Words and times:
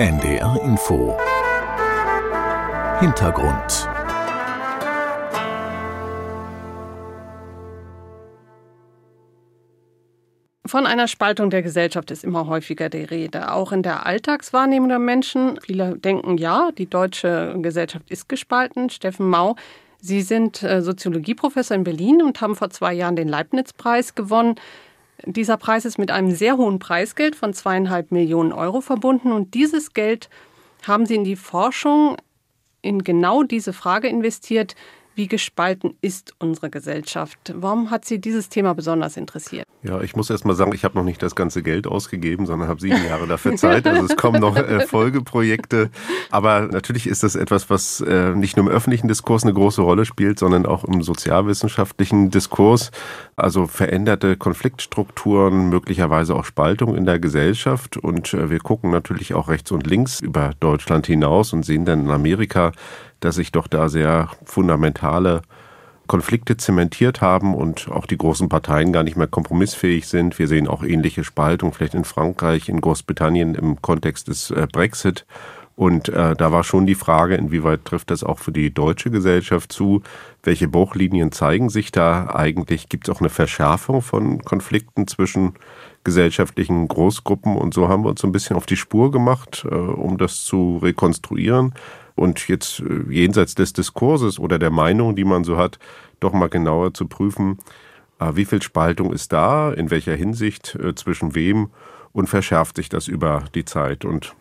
NDR 0.00 0.60
Info 0.62 1.18
Hintergrund 3.00 3.88
Von 10.64 10.86
einer 10.86 11.08
Spaltung 11.08 11.50
der 11.50 11.62
Gesellschaft 11.62 12.12
ist 12.12 12.22
immer 12.22 12.46
häufiger 12.46 12.88
die 12.88 13.02
Rede, 13.02 13.50
auch 13.50 13.72
in 13.72 13.82
der 13.82 14.06
Alltagswahrnehmung 14.06 14.88
der 14.88 15.00
Menschen. 15.00 15.58
Viele 15.60 15.98
denken, 15.98 16.38
ja, 16.38 16.70
die 16.78 16.86
deutsche 16.86 17.56
Gesellschaft 17.58 18.08
ist 18.08 18.28
gespalten. 18.28 18.90
Steffen 18.90 19.28
Mau, 19.28 19.56
Sie 20.00 20.22
sind 20.22 20.62
äh, 20.62 20.80
Soziologieprofessor 20.80 21.76
in 21.76 21.82
Berlin 21.82 22.22
und 22.22 22.40
haben 22.40 22.54
vor 22.54 22.70
zwei 22.70 22.94
Jahren 22.94 23.16
den 23.16 23.26
Leibniz-Preis 23.26 24.14
gewonnen. 24.14 24.54
Dieser 25.24 25.56
Preis 25.56 25.84
ist 25.84 25.98
mit 25.98 26.10
einem 26.10 26.30
sehr 26.30 26.56
hohen 26.56 26.78
Preisgeld 26.78 27.34
von 27.34 27.52
zweieinhalb 27.52 28.12
Millionen 28.12 28.52
Euro 28.52 28.80
verbunden. 28.80 29.32
Und 29.32 29.54
dieses 29.54 29.94
Geld 29.94 30.28
haben 30.86 31.06
Sie 31.06 31.16
in 31.16 31.24
die 31.24 31.36
Forschung 31.36 32.16
in 32.82 33.02
genau 33.02 33.42
diese 33.42 33.72
Frage 33.72 34.08
investiert, 34.08 34.76
wie 35.18 35.26
gespalten 35.26 35.94
ist 36.00 36.32
unsere 36.38 36.70
Gesellschaft? 36.70 37.52
Warum 37.52 37.90
hat 37.90 38.04
Sie 38.04 38.20
dieses 38.20 38.48
Thema 38.48 38.72
besonders 38.72 39.16
interessiert? 39.16 39.66
Ja, 39.82 40.00
ich 40.00 40.14
muss 40.14 40.30
erst 40.30 40.44
mal 40.44 40.54
sagen, 40.54 40.72
ich 40.72 40.84
habe 40.84 40.96
noch 40.96 41.04
nicht 41.04 41.20
das 41.20 41.34
ganze 41.34 41.62
Geld 41.64 41.88
ausgegeben, 41.88 42.46
sondern 42.46 42.68
habe 42.68 42.80
sieben 42.80 43.04
Jahre 43.04 43.26
dafür 43.26 43.56
Zeit. 43.56 43.84
Also 43.86 44.04
es 44.04 44.16
kommen 44.16 44.40
noch 44.40 44.56
äh, 44.56 44.86
Folgeprojekte. 44.86 45.90
Aber 46.30 46.68
natürlich 46.68 47.08
ist 47.08 47.24
das 47.24 47.34
etwas, 47.34 47.68
was 47.68 48.00
äh, 48.00 48.30
nicht 48.36 48.56
nur 48.56 48.66
im 48.66 48.72
öffentlichen 48.72 49.08
Diskurs 49.08 49.42
eine 49.42 49.54
große 49.54 49.82
Rolle 49.82 50.04
spielt, 50.04 50.38
sondern 50.38 50.66
auch 50.66 50.84
im 50.84 51.02
sozialwissenschaftlichen 51.02 52.30
Diskurs. 52.30 52.92
Also 53.34 53.66
veränderte 53.66 54.36
Konfliktstrukturen, 54.36 55.68
möglicherweise 55.68 56.36
auch 56.36 56.44
Spaltung 56.44 56.94
in 56.96 57.06
der 57.06 57.18
Gesellschaft. 57.18 57.96
Und 57.96 58.34
äh, 58.34 58.50
wir 58.50 58.60
gucken 58.60 58.92
natürlich 58.92 59.34
auch 59.34 59.48
rechts 59.48 59.72
und 59.72 59.84
links 59.84 60.20
über 60.20 60.52
Deutschland 60.60 61.08
hinaus 61.08 61.52
und 61.52 61.64
sehen 61.64 61.84
dann 61.84 62.06
in 62.06 62.10
Amerika, 62.12 62.70
dass 63.20 63.36
sich 63.36 63.52
doch 63.52 63.66
da 63.66 63.88
sehr 63.88 64.30
fundamentale 64.44 65.42
Konflikte 66.08 66.56
zementiert 66.56 67.20
haben 67.20 67.54
und 67.54 67.88
auch 67.90 68.06
die 68.06 68.18
großen 68.18 68.48
Parteien 68.48 68.92
gar 68.92 69.04
nicht 69.04 69.16
mehr 69.16 69.28
kompromissfähig 69.28 70.08
sind. 70.08 70.38
Wir 70.38 70.48
sehen 70.48 70.66
auch 70.66 70.82
ähnliche 70.82 71.22
Spaltung, 71.22 71.72
vielleicht 71.72 71.94
in 71.94 72.04
Frankreich, 72.04 72.68
in 72.68 72.80
Großbritannien 72.80 73.54
im 73.54 73.80
Kontext 73.80 74.26
des 74.26 74.50
äh, 74.50 74.66
Brexit. 74.72 75.26
Und 75.76 76.08
äh, 76.08 76.34
da 76.34 76.50
war 76.50 76.64
schon 76.64 76.86
die 76.86 76.96
Frage, 76.96 77.36
inwieweit 77.36 77.84
trifft 77.84 78.10
das 78.10 78.24
auch 78.24 78.40
für 78.40 78.50
die 78.50 78.74
deutsche 78.74 79.12
Gesellschaft 79.12 79.70
zu? 79.70 80.02
Welche 80.42 80.66
Bruchlinien 80.66 81.30
zeigen 81.30 81.68
sich 81.68 81.92
da 81.92 82.34
eigentlich? 82.34 82.88
Gibt 82.88 83.06
es 83.06 83.14
auch 83.14 83.20
eine 83.20 83.28
Verschärfung 83.28 84.02
von 84.02 84.42
Konflikten 84.42 85.06
zwischen 85.06 85.54
gesellschaftlichen 86.02 86.88
Großgruppen? 86.88 87.54
Und 87.54 87.74
so 87.74 87.88
haben 87.88 88.02
wir 88.02 88.08
uns 88.08 88.20
so 88.20 88.26
ein 88.26 88.32
bisschen 88.32 88.56
auf 88.56 88.66
die 88.66 88.76
Spur 88.76 89.12
gemacht, 89.12 89.64
äh, 89.70 89.74
um 89.74 90.18
das 90.18 90.42
zu 90.42 90.78
rekonstruieren 90.78 91.74
und 92.18 92.48
jetzt 92.48 92.80
äh, 92.80 93.02
jenseits 93.08 93.54
des 93.54 93.72
Diskurses 93.72 94.38
oder 94.38 94.58
der 94.58 94.70
Meinung, 94.70 95.16
die 95.16 95.24
man 95.24 95.44
so 95.44 95.56
hat, 95.56 95.78
doch 96.20 96.32
mal 96.32 96.48
genauer 96.48 96.94
zu 96.94 97.06
prüfen, 97.06 97.58
äh, 98.20 98.32
wie 98.34 98.44
viel 98.44 98.62
Spaltung 98.62 99.12
ist 99.12 99.32
da, 99.32 99.72
in 99.72 99.90
welcher 99.90 100.14
Hinsicht, 100.14 100.74
äh, 100.74 100.94
zwischen 100.94 101.34
wem 101.34 101.70
und 102.12 102.28
verschärft 102.28 102.76
sich 102.76 102.88
das 102.88 103.08
über 103.08 103.44
die 103.54 103.64
Zeit. 103.64 104.04
Und 104.04 104.34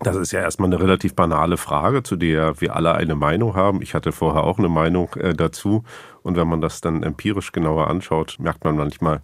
das 0.00 0.16
ist 0.16 0.32
ja 0.32 0.40
erstmal 0.40 0.68
eine 0.68 0.80
relativ 0.80 1.14
banale 1.14 1.56
Frage, 1.56 2.02
zu 2.02 2.16
der 2.16 2.60
wir 2.60 2.74
alle 2.74 2.94
eine 2.94 3.14
Meinung 3.14 3.54
haben. 3.54 3.82
Ich 3.82 3.94
hatte 3.94 4.12
vorher 4.12 4.44
auch 4.44 4.58
eine 4.58 4.68
Meinung 4.68 5.10
dazu. 5.36 5.84
Und 6.22 6.36
wenn 6.36 6.48
man 6.48 6.60
das 6.60 6.80
dann 6.80 7.02
empirisch 7.02 7.52
genauer 7.52 7.88
anschaut, 7.88 8.36
merkt 8.38 8.64
man 8.64 8.76
manchmal, 8.76 9.22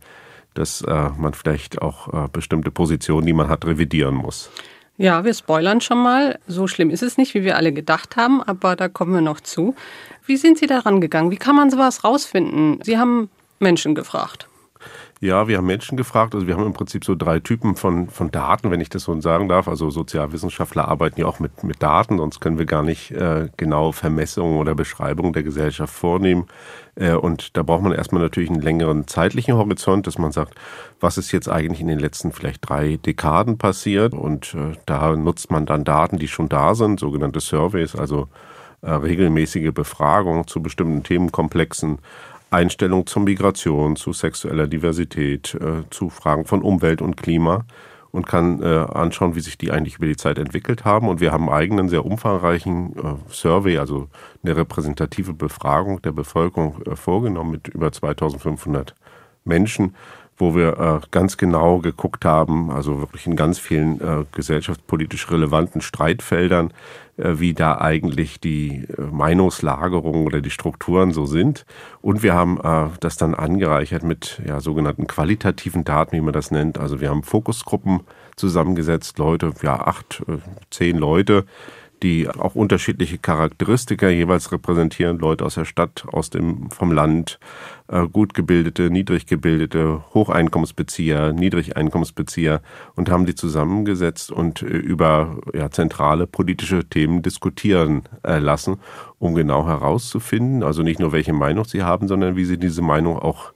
dass 0.55 0.83
man 0.83 1.35
vielleicht 1.35 1.83
auch 1.83 2.29
bestimmte 2.29 2.71
Positionen, 2.71 3.27
die 3.27 3.33
man 3.33 3.49
hat, 3.49 3.67
revidieren 3.67 4.15
muss. 4.15 4.51
Ja, 5.01 5.25
wir 5.25 5.33
spoilern 5.33 5.81
schon 5.81 6.03
mal. 6.03 6.39
So 6.47 6.67
schlimm 6.67 6.91
ist 6.91 7.03
es 7.03 7.17
nicht, 7.17 7.33
wie 7.33 7.43
wir 7.43 7.57
alle 7.57 7.73
gedacht 7.73 8.17
haben, 8.17 8.43
aber 8.43 8.77
da 8.77 8.87
kommen 8.87 9.15
wir 9.15 9.23
noch 9.23 9.41
zu. 9.41 9.75
Wie 10.27 10.37
sind 10.37 10.59
Sie 10.59 10.67
da 10.67 10.81
rangegangen? 10.81 11.31
Wie 11.31 11.39
kann 11.39 11.57
man 11.57 11.71
sowas 11.71 12.05
rausfinden? 12.05 12.81
Sie 12.83 12.99
haben 12.99 13.31
Menschen 13.61 13.95
gefragt. 13.95 14.50
Ja, 15.23 15.49
wir 15.49 15.59
haben 15.59 15.67
Menschen 15.67 15.99
gefragt. 15.99 16.35
Also 16.35 16.47
wir 16.47 16.55
haben 16.55 16.65
im 16.65 16.73
Prinzip 16.73 17.05
so 17.05 17.15
drei 17.15 17.41
Typen 17.41 17.77
von, 17.77 18.09
von 18.09 18.31
Daten, 18.31 18.71
wenn 18.71 18.81
ich 18.81 18.89
das 18.89 19.03
so 19.03 19.21
sagen 19.21 19.51
darf. 19.51 19.69
Also 19.69 19.91
Sozialwissenschaftler 19.91 20.89
arbeiten 20.89 21.21
ja 21.21 21.27
auch 21.27 21.41
mit, 21.41 21.63
mit 21.63 21.83
Daten, 21.83 22.17
sonst 22.17 22.41
können 22.41 22.57
wir 22.57 22.65
gar 22.65 22.83
nicht 22.83 23.11
äh, 23.11 23.51
genau 23.59 23.93
Vermessungen 23.93 24.59
oder 24.59 24.75
Beschreibungen 24.75 25.35
der 25.35 25.43
Gesellschaft 25.43 25.93
vornehmen. 25.93 26.47
Äh, 26.95 27.13
und 27.13 27.55
da 27.59 27.63
braucht 27.63 27.83
man 27.83 27.93
erstmal 27.93 28.23
natürlich 28.23 28.49
einen 28.49 28.63
längeren 28.63 29.07
zeitlichen 29.09 29.57
Horizont, 29.57 30.07
dass 30.07 30.17
man 30.17 30.33
sagt, 30.33 30.55
was 31.01 31.19
ist 31.19 31.33
jetzt 31.33 31.51
eigentlich 31.51 31.83
in 31.83 31.89
den 31.89 31.99
letzten 31.99 32.33
vielleicht 32.33 32.67
drei 32.67 32.97
Dekaden 32.97 33.59
passiert? 33.59 34.15
Und 34.15 34.55
äh, 34.55 34.73
da 34.87 35.15
nutzt 35.15 35.51
man 35.51 35.67
dann 35.67 35.85
Daten, 35.85 36.17
die 36.17 36.29
schon 36.29 36.49
da 36.49 36.75
sind, 36.75 36.99
sogenannte 36.99 37.41
Surveys, 37.41 37.95
also 37.95 38.29
äh, 38.83 38.93
regelmäßige 38.93 39.73
Befragungen 39.75 40.47
zu 40.47 40.63
bestimmten 40.63 41.03
Themenkomplexen 41.03 41.99
Einstellung 42.51 43.07
zur 43.07 43.23
Migration, 43.23 43.97
zu 43.97 44.13
sexueller 44.13 44.67
Diversität, 44.67 45.55
äh, 45.55 45.89
zu 45.91 46.11
Fragen 46.11 46.45
von 46.45 46.63
Umwelt 46.63 47.01
und 47.01 47.17
Klima 47.17 47.65
und 48.11 48.27
kann 48.27 48.63
äh, 48.63 48.67
anschauen, 48.67 49.37
wie 49.37 49.41
sich 49.41 49.57
die 49.57 49.71
eigentlich 49.71 49.97
über 49.97 50.07
die 50.07 50.17
Zeit 50.17 50.39
entwickelt 50.39 50.85
haben. 50.85 51.09
Und 51.09 51.21
wir 51.21 51.33
haben 51.33 51.49
einen 51.49 51.59
eigenen, 51.59 51.89
sehr 51.89 52.05
umfangreichen 52.05 52.97
äh, 52.97 53.33
Survey, 53.33 53.79
also 53.79 54.09
eine 54.43 54.57
repräsentative 54.57 55.33
Befragung 55.33 56.03
der 56.03 56.13
Bevölkerung 56.13 56.83
äh, 56.83 56.97
vorgenommen 56.97 57.53
mit 57.53 57.69
über 57.69 57.93
2500 57.93 58.95
Menschen 59.45 59.95
wo 60.41 60.55
wir 60.55 60.79
äh, 60.79 61.07
ganz 61.11 61.37
genau 61.37 61.79
geguckt 61.79 62.25
haben, 62.25 62.71
also 62.71 63.01
wirklich 63.01 63.27
in 63.27 63.37
ganz 63.37 63.59
vielen 63.59 64.01
äh, 64.01 64.25
gesellschaftspolitisch 64.33 65.31
relevanten 65.31 65.81
Streitfeldern, 65.81 66.73
äh, 67.17 67.35
wie 67.39 67.55
da 67.55 67.79
eigentlich 67.79 68.41
die 68.41 68.87
äh, 68.97 69.03
Meinungslagerung 69.03 70.27
oder 70.27 70.41
die 70.41 70.51
Strukturen 70.51 71.13
so 71.13 71.27
sind. 71.27 71.67
Und 72.01 72.23
wir 72.23 72.35
haben 72.35 72.59
äh, 72.61 72.89
das 73.01 73.17
dann 73.17 73.35
angereichert 73.35 74.03
mit 74.03 74.41
ja, 74.47 74.61
sogenannten 74.61 75.07
qualitativen 75.07 75.85
Daten, 75.85 76.17
wie 76.17 76.21
man 76.23 76.33
das 76.33 76.51
nennt. 76.51 76.79
Also 76.79 77.01
wir 77.01 77.11
haben 77.11 77.23
Fokusgruppen 77.23 78.01
zusammengesetzt, 78.37 79.19
Leute, 79.19 79.53
ja, 79.63 79.87
acht, 79.87 80.23
äh, 80.27 80.39
zehn 80.71 80.97
Leute, 80.97 81.45
die 82.03 82.29
auch 82.29 82.55
unterschiedliche 82.55 83.19
Charakteristika 83.19 84.09
jeweils 84.09 84.53
repräsentieren, 84.53 85.19
Leute 85.19 85.45
aus 85.45 85.55
der 85.55 85.65
Stadt, 85.65 86.05
aus 86.11 86.31
dem, 86.31 86.71
vom 86.71 86.93
Land, 86.93 87.39
äh, 87.89 88.07
gut 88.07 88.35
gebildete, 88.35 88.91
niedrig 88.91 89.27
gebildete, 89.27 90.03
Hocheinkommensbezieher, 90.15 91.33
Niedrigeinkommensbezieher 91.33 92.63
und 92.95 93.11
haben 93.11 93.27
die 93.27 93.35
zusammengesetzt 93.35 94.31
und 94.31 94.63
äh, 94.63 94.67
über 94.67 95.39
ja, 95.53 95.71
zentrale 95.71 96.27
politische 96.27 96.85
Themen 96.85 97.23
diskutieren 97.23 98.03
äh, 98.23 98.39
lassen, 98.39 98.79
um 99.19 99.35
genau 99.35 99.67
herauszufinden, 99.67 100.63
also 100.63 100.83
nicht 100.83 101.01
nur 101.01 101.13
welche 101.13 101.33
Meinung 101.33 101.65
sie 101.65 101.83
haben, 101.83 102.09
sondern 102.09 102.37
wie 102.37 102.45
sie 102.45 102.59
diese 102.59 102.83
Meinung 102.83 103.19
auch 103.19 103.53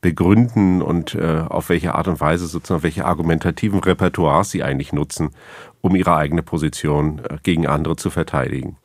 begründen 0.00 0.82
und 0.82 1.14
äh, 1.14 1.44
auf 1.48 1.68
welche 1.68 1.94
Art 1.94 2.08
und 2.08 2.20
Weise 2.20 2.46
sozusagen 2.46 2.82
welche 2.82 3.04
argumentativen 3.04 3.80
Repertoires 3.80 4.50
sie 4.50 4.62
eigentlich 4.62 4.92
nutzen, 4.92 5.30
um 5.80 5.96
ihre 5.96 6.14
eigene 6.14 6.42
Position 6.42 7.20
äh, 7.20 7.38
gegen 7.42 7.66
andere 7.66 7.96
zu 7.96 8.10
verteidigen. 8.10 8.76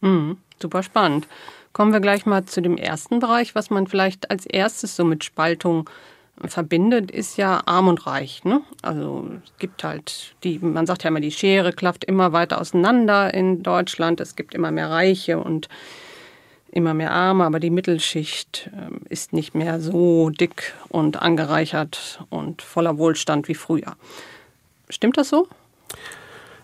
Mhm, 0.00 0.36
super 0.60 0.82
spannend. 0.82 1.26
Kommen 1.72 1.92
wir 1.92 2.00
gleich 2.00 2.26
mal 2.26 2.44
zu 2.44 2.60
dem 2.60 2.76
ersten 2.76 3.20
Bereich, 3.20 3.54
was 3.54 3.70
man 3.70 3.86
vielleicht 3.86 4.30
als 4.30 4.44
erstes 4.44 4.96
so 4.96 5.04
mit 5.04 5.24
Spaltung 5.24 5.88
verbindet, 6.44 7.10
ist 7.10 7.36
ja 7.36 7.62
arm 7.66 7.88
und 7.88 8.06
reich. 8.06 8.44
Ne? 8.44 8.62
Also 8.82 9.28
es 9.44 9.52
gibt 9.58 9.84
halt 9.84 10.34
die, 10.42 10.58
man 10.58 10.86
sagt 10.86 11.04
ja 11.04 11.08
immer, 11.08 11.20
die 11.20 11.30
Schere 11.30 11.72
klafft 11.72 12.04
immer 12.04 12.32
weiter 12.32 12.60
auseinander 12.60 13.32
in 13.34 13.62
Deutschland. 13.62 14.20
Es 14.20 14.36
gibt 14.36 14.54
immer 14.54 14.70
mehr 14.70 14.90
Reiche 14.90 15.38
und 15.38 15.68
immer 16.72 16.94
mehr 16.94 17.10
Arme, 17.12 17.44
aber 17.44 17.60
die 17.60 17.70
Mittelschicht 17.70 18.70
ähm, 18.74 19.00
ist 19.08 19.32
nicht 19.32 19.54
mehr 19.54 19.80
so 19.80 20.30
dick 20.30 20.74
und 20.88 21.20
angereichert 21.20 22.24
und 22.30 22.62
voller 22.62 22.98
Wohlstand 22.98 23.48
wie 23.48 23.54
früher. 23.54 23.96
Stimmt 24.88 25.16
das 25.16 25.28
so? 25.28 25.48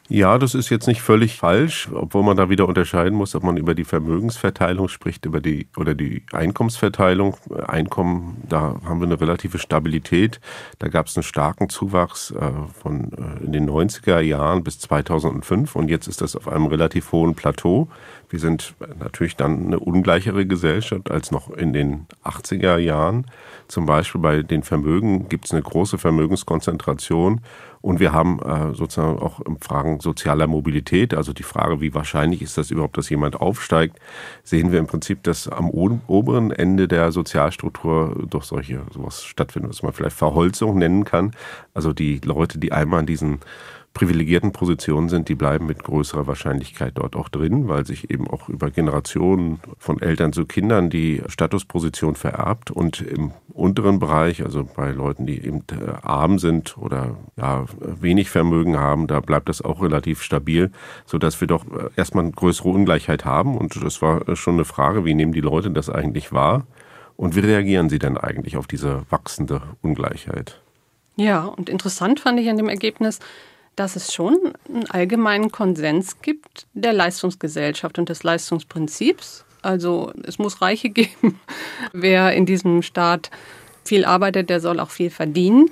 Ja, 0.08 0.38
das 0.38 0.54
ist 0.54 0.70
jetzt 0.70 0.86
nicht 0.86 1.02
völlig 1.02 1.36
falsch, 1.36 1.88
obwohl 1.92 2.22
man 2.22 2.36
da 2.36 2.48
wieder 2.48 2.68
unterscheiden 2.68 3.18
muss, 3.18 3.34
ob 3.34 3.42
man 3.42 3.56
über 3.56 3.74
die 3.74 3.82
Vermögensverteilung 3.82 4.86
spricht, 4.86 5.26
über 5.26 5.40
die 5.40 5.66
oder 5.76 5.94
die 5.94 6.22
Einkommensverteilung. 6.32 7.36
Einkommen, 7.66 8.40
da 8.48 8.76
haben 8.84 9.00
wir 9.00 9.06
eine 9.06 9.20
relative 9.20 9.58
Stabilität. 9.58 10.40
Da 10.78 10.86
gab 10.88 11.06
es 11.06 11.16
einen 11.16 11.24
starken 11.24 11.68
Zuwachs 11.68 12.30
äh, 12.30 12.52
von 12.80 13.12
äh, 13.14 13.44
in 13.44 13.50
den 13.50 13.68
90er 13.68 14.20
Jahren 14.20 14.62
bis 14.62 14.78
2005 14.78 15.74
und 15.74 15.88
jetzt 15.88 16.06
ist 16.06 16.20
das 16.20 16.36
auf 16.36 16.46
einem 16.46 16.66
relativ 16.66 17.10
hohen 17.10 17.34
Plateau. 17.34 17.88
Wir 18.28 18.38
sind 18.38 18.74
natürlich 19.00 19.34
dann 19.34 19.66
eine 19.66 19.80
ungleichere 19.80 20.46
Gesellschaft 20.46 21.10
als 21.10 21.32
noch 21.32 21.50
in 21.50 21.72
den 21.72 22.06
80er 22.24 22.76
Jahren. 22.76 23.26
Zum 23.66 23.86
Beispiel 23.86 24.20
bei 24.20 24.42
den 24.42 24.62
Vermögen 24.62 25.28
gibt 25.28 25.46
es 25.46 25.52
eine 25.52 25.62
große 25.62 25.98
Vermögenskonzentration 25.98 27.40
und 27.86 28.00
wir 28.00 28.12
haben 28.12 28.40
äh, 28.40 28.74
sozusagen 28.74 29.20
auch 29.20 29.38
in 29.42 29.60
Fragen 29.60 30.00
sozialer 30.00 30.48
Mobilität, 30.48 31.14
also 31.14 31.32
die 31.32 31.44
Frage, 31.44 31.80
wie 31.80 31.94
wahrscheinlich 31.94 32.42
ist 32.42 32.58
das 32.58 32.72
überhaupt, 32.72 32.98
dass 32.98 33.08
jemand 33.10 33.40
aufsteigt, 33.40 34.00
sehen 34.42 34.72
wir 34.72 34.80
im 34.80 34.88
Prinzip, 34.88 35.22
dass 35.22 35.46
am 35.46 35.70
oberen 35.70 36.50
Ende 36.50 36.88
der 36.88 37.12
Sozialstruktur 37.12 38.26
durch 38.28 38.46
solche 38.46 38.82
sowas 38.92 39.22
stattfindet, 39.22 39.70
was 39.70 39.84
man 39.84 39.92
vielleicht 39.92 40.16
Verholzung 40.16 40.78
nennen 40.78 41.04
kann. 41.04 41.30
Also 41.74 41.92
die 41.92 42.20
Leute, 42.24 42.58
die 42.58 42.72
einmal 42.72 42.98
an 42.98 43.06
diesen 43.06 43.38
privilegierten 43.96 44.52
Positionen 44.52 45.08
sind, 45.08 45.30
die 45.30 45.34
bleiben 45.34 45.64
mit 45.64 45.82
größerer 45.82 46.26
Wahrscheinlichkeit 46.26 46.92
dort 46.96 47.16
auch 47.16 47.30
drin, 47.30 47.66
weil 47.66 47.86
sich 47.86 48.10
eben 48.10 48.28
auch 48.28 48.50
über 48.50 48.70
Generationen 48.70 49.58
von 49.78 50.02
Eltern 50.02 50.34
zu 50.34 50.44
Kindern 50.44 50.90
die 50.90 51.22
Statusposition 51.28 52.14
vererbt. 52.14 52.70
Und 52.70 53.00
im 53.00 53.32
unteren 53.54 53.98
Bereich, 53.98 54.44
also 54.44 54.64
bei 54.64 54.90
Leuten, 54.90 55.24
die 55.24 55.42
eben 55.42 55.64
äh, 55.72 55.92
arm 56.02 56.38
sind 56.38 56.76
oder 56.76 57.16
ja, 57.38 57.64
wenig 57.80 58.28
Vermögen 58.28 58.76
haben, 58.76 59.06
da 59.06 59.20
bleibt 59.20 59.48
das 59.48 59.62
auch 59.62 59.82
relativ 59.82 60.20
stabil, 60.20 60.70
sodass 61.06 61.40
wir 61.40 61.48
doch 61.48 61.64
äh, 61.64 61.88
erstmal 61.96 62.24
eine 62.24 62.32
größere 62.32 62.68
Ungleichheit 62.68 63.24
haben. 63.24 63.56
Und 63.56 63.82
das 63.82 64.02
war 64.02 64.28
äh, 64.28 64.36
schon 64.36 64.56
eine 64.56 64.66
Frage, 64.66 65.06
wie 65.06 65.14
nehmen 65.14 65.32
die 65.32 65.40
Leute 65.40 65.70
das 65.70 65.88
eigentlich 65.88 66.34
wahr? 66.34 66.66
Und 67.16 67.34
wie 67.34 67.40
reagieren 67.40 67.88
sie 67.88 67.98
denn 67.98 68.18
eigentlich 68.18 68.58
auf 68.58 68.66
diese 68.66 69.04
wachsende 69.08 69.62
Ungleichheit? 69.80 70.60
Ja, 71.16 71.46
und 71.46 71.70
interessant 71.70 72.20
fand 72.20 72.38
ich 72.38 72.50
an 72.50 72.58
dem 72.58 72.68
Ergebnis, 72.68 73.20
dass 73.76 73.94
es 73.94 74.12
schon 74.12 74.36
einen 74.68 74.90
allgemeinen 74.90 75.52
Konsens 75.52 76.20
gibt 76.22 76.66
der 76.72 76.94
Leistungsgesellschaft 76.94 77.98
und 77.98 78.08
des 78.08 78.22
Leistungsprinzips. 78.22 79.44
Also 79.62 80.12
es 80.24 80.38
muss 80.38 80.62
Reiche 80.62 80.90
geben. 80.90 81.40
Wer 81.92 82.32
in 82.32 82.46
diesem 82.46 82.82
Staat 82.82 83.30
viel 83.84 84.04
arbeitet, 84.04 84.50
der 84.50 84.60
soll 84.60 84.80
auch 84.80 84.90
viel 84.90 85.10
verdienen. 85.10 85.70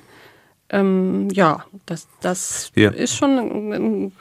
Ähm, 0.70 1.28
ja, 1.30 1.64
das, 1.86 2.08
das 2.20 2.70
ja. 2.74 2.90
ist 2.90 3.16
schon 3.16 4.12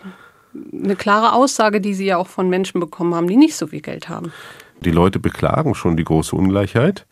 eine 0.71 0.95
klare 0.95 1.33
Aussage, 1.33 1.81
die 1.81 1.93
Sie 1.93 2.05
ja 2.05 2.17
auch 2.17 2.27
von 2.27 2.49
Menschen 2.49 2.79
bekommen 2.79 3.15
haben, 3.15 3.27
die 3.27 3.37
nicht 3.37 3.55
so 3.55 3.67
viel 3.67 3.81
Geld 3.81 4.09
haben. 4.09 4.31
Die 4.81 4.91
Leute 4.91 5.19
beklagen 5.19 5.75
schon 5.75 5.97
die 5.97 6.03
große 6.03 6.35
Ungleichheit. 6.35 7.05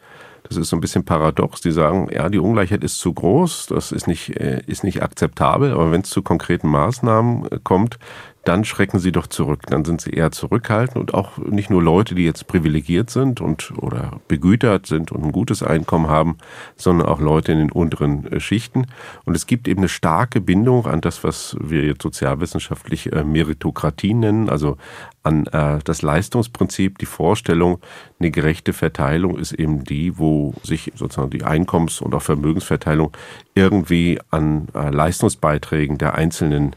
Das 0.51 0.57
ist 0.57 0.67
so 0.67 0.75
ein 0.75 0.81
bisschen 0.81 1.05
paradox. 1.05 1.61
Die 1.61 1.71
sagen, 1.71 2.09
ja, 2.11 2.27
die 2.27 2.37
Ungleichheit 2.37 2.83
ist 2.83 2.97
zu 2.97 3.13
groß, 3.13 3.67
das 3.67 3.93
ist 3.93 4.05
nicht, 4.05 4.35
äh, 4.35 4.61
ist 4.67 4.83
nicht 4.83 5.01
akzeptabel, 5.01 5.71
aber 5.71 5.91
wenn 5.91 6.01
es 6.01 6.09
zu 6.09 6.21
konkreten 6.21 6.67
Maßnahmen 6.67 7.45
äh, 7.45 7.59
kommt, 7.63 7.97
dann 8.43 8.65
schrecken 8.65 8.99
sie 8.99 9.13
doch 9.13 9.27
zurück. 9.27 9.61
Dann 9.67 9.85
sind 9.85 10.01
sie 10.01 10.09
eher 10.09 10.31
zurückhaltend 10.31 10.97
und 10.97 11.13
auch 11.13 11.37
nicht 11.37 11.69
nur 11.69 11.81
Leute, 11.81 12.15
die 12.15 12.25
jetzt 12.25 12.47
privilegiert 12.47 13.09
sind 13.09 13.39
und 13.39 13.71
oder 13.77 14.19
begütert 14.27 14.87
sind 14.87 15.13
und 15.13 15.23
ein 15.23 15.31
gutes 15.31 15.63
Einkommen 15.63 16.09
haben, 16.09 16.37
sondern 16.75 17.07
auch 17.07 17.21
Leute 17.21 17.53
in 17.53 17.59
den 17.59 17.71
unteren 17.71 18.29
äh, 18.29 18.41
Schichten. 18.41 18.87
Und 19.23 19.35
es 19.35 19.47
gibt 19.47 19.69
eben 19.69 19.79
eine 19.79 19.87
starke 19.87 20.41
Bindung 20.41 20.85
an 20.85 20.99
das, 20.99 21.23
was 21.23 21.55
wir 21.61 21.85
jetzt 21.85 22.01
sozialwissenschaftlich 22.01 23.09
Meritokratie 23.23 24.13
nennen, 24.13 24.49
also 24.49 24.75
an 25.23 25.45
äh, 25.47 25.79
das 25.83 26.01
Leistungsprinzip, 26.01 26.97
die 26.97 27.05
Vorstellung, 27.05 27.79
eine 28.19 28.31
gerechte 28.31 28.73
Verteilung 28.73 29.37
ist 29.37 29.53
eben 29.53 29.83
die, 29.83 30.17
wo 30.17 30.53
sich 30.63 30.91
sozusagen 30.95 31.29
die 31.29 31.43
Einkommens- 31.43 32.01
und 32.01 32.13
auch 32.13 32.21
Vermögensverteilung 32.21 33.11
irgendwie 33.55 34.19
an 34.29 34.67
Leistungsbeiträgen 34.73 35.97
der 35.97 36.15
einzelnen 36.15 36.75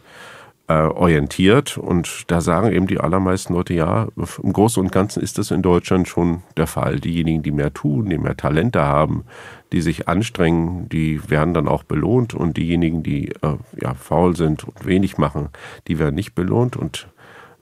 äh, 0.68 0.74
orientiert. 0.74 1.76
Und 1.76 2.24
da 2.28 2.40
sagen 2.40 2.72
eben 2.72 2.86
die 2.86 3.00
allermeisten 3.00 3.52
Leute, 3.52 3.74
ja, 3.74 4.08
im 4.42 4.52
Großen 4.52 4.82
und 4.82 4.92
Ganzen 4.92 5.22
ist 5.22 5.38
das 5.38 5.50
in 5.50 5.62
Deutschland 5.62 6.08
schon 6.08 6.42
der 6.56 6.66
Fall. 6.66 7.00
Diejenigen, 7.00 7.42
die 7.42 7.50
mehr 7.50 7.74
tun, 7.74 8.08
die 8.08 8.18
mehr 8.18 8.36
Talente 8.36 8.82
haben, 8.82 9.24
die 9.72 9.82
sich 9.82 10.08
anstrengen, 10.08 10.88
die 10.88 11.28
werden 11.30 11.54
dann 11.54 11.68
auch 11.68 11.82
belohnt. 11.82 12.34
Und 12.34 12.56
diejenigen, 12.56 13.02
die 13.02 13.28
äh, 13.42 13.56
ja, 13.80 13.94
faul 13.94 14.36
sind 14.36 14.64
und 14.64 14.86
wenig 14.86 15.18
machen, 15.18 15.48
die 15.86 15.98
werden 15.98 16.14
nicht 16.14 16.34
belohnt. 16.34 16.76
Und 16.76 17.08
äh, 17.13 17.13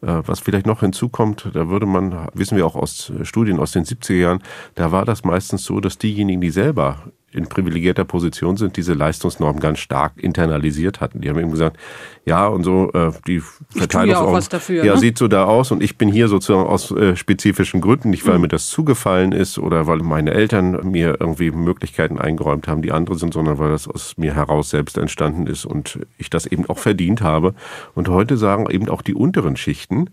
was 0.02 0.40
vielleicht 0.40 0.66
noch 0.66 0.80
hinzukommt, 0.80 1.48
da 1.54 1.68
würde 1.68 1.86
man, 1.86 2.28
wissen 2.34 2.56
wir 2.56 2.66
auch 2.66 2.74
aus 2.74 3.12
Studien 3.22 3.58
aus 3.60 3.72
den 3.72 3.84
70er 3.84 4.14
Jahren, 4.14 4.42
da 4.74 4.90
war 4.90 5.04
das 5.04 5.24
meistens 5.24 5.64
so, 5.64 5.80
dass 5.80 5.96
diejenigen, 5.96 6.40
die 6.40 6.50
selber 6.50 7.12
in 7.34 7.46
privilegierter 7.46 8.04
Position 8.04 8.56
sind, 8.56 8.76
diese 8.76 8.94
Leistungsnorm 8.94 9.60
ganz 9.60 9.78
stark 9.78 10.12
internalisiert 10.16 11.00
hatten. 11.00 11.20
Die 11.20 11.28
haben 11.28 11.38
eben 11.38 11.50
gesagt, 11.50 11.78
ja 12.24 12.46
und 12.46 12.64
so 12.64 12.90
äh, 12.92 13.12
die 13.26 13.42
Verteilungsordnung 13.70 14.40
ja, 14.40 14.48
dafür, 14.48 14.84
ja 14.84 14.94
ne? 14.94 15.00
sieht 15.00 15.18
so 15.18 15.28
da 15.28 15.44
aus 15.44 15.70
und 15.70 15.82
ich 15.82 15.98
bin 15.98 16.08
hier 16.08 16.28
sozusagen 16.28 16.66
aus 16.68 16.90
äh, 16.90 17.16
spezifischen 17.16 17.80
Gründen, 17.80 18.10
nicht 18.10 18.26
weil 18.26 18.36
mhm. 18.36 18.42
mir 18.42 18.48
das 18.48 18.68
zugefallen 18.68 19.32
ist 19.32 19.58
oder 19.58 19.86
weil 19.86 19.98
meine 19.98 20.32
Eltern 20.32 20.90
mir 20.90 21.16
irgendwie 21.20 21.50
Möglichkeiten 21.50 22.18
eingeräumt 22.18 22.68
haben, 22.68 22.82
die 22.82 22.92
andere 22.92 23.16
sind, 23.16 23.34
sondern 23.34 23.58
weil 23.58 23.70
das 23.70 23.88
aus 23.88 24.16
mir 24.16 24.34
heraus 24.34 24.70
selbst 24.70 24.98
entstanden 24.98 25.46
ist 25.46 25.64
und 25.64 25.98
ich 26.18 26.30
das 26.30 26.46
eben 26.46 26.68
auch 26.68 26.78
verdient 26.78 27.22
habe. 27.22 27.54
Und 27.94 28.08
heute 28.08 28.36
sagen 28.36 28.70
eben 28.70 28.88
auch 28.88 29.02
die 29.02 29.14
unteren 29.14 29.56
Schichten, 29.56 30.10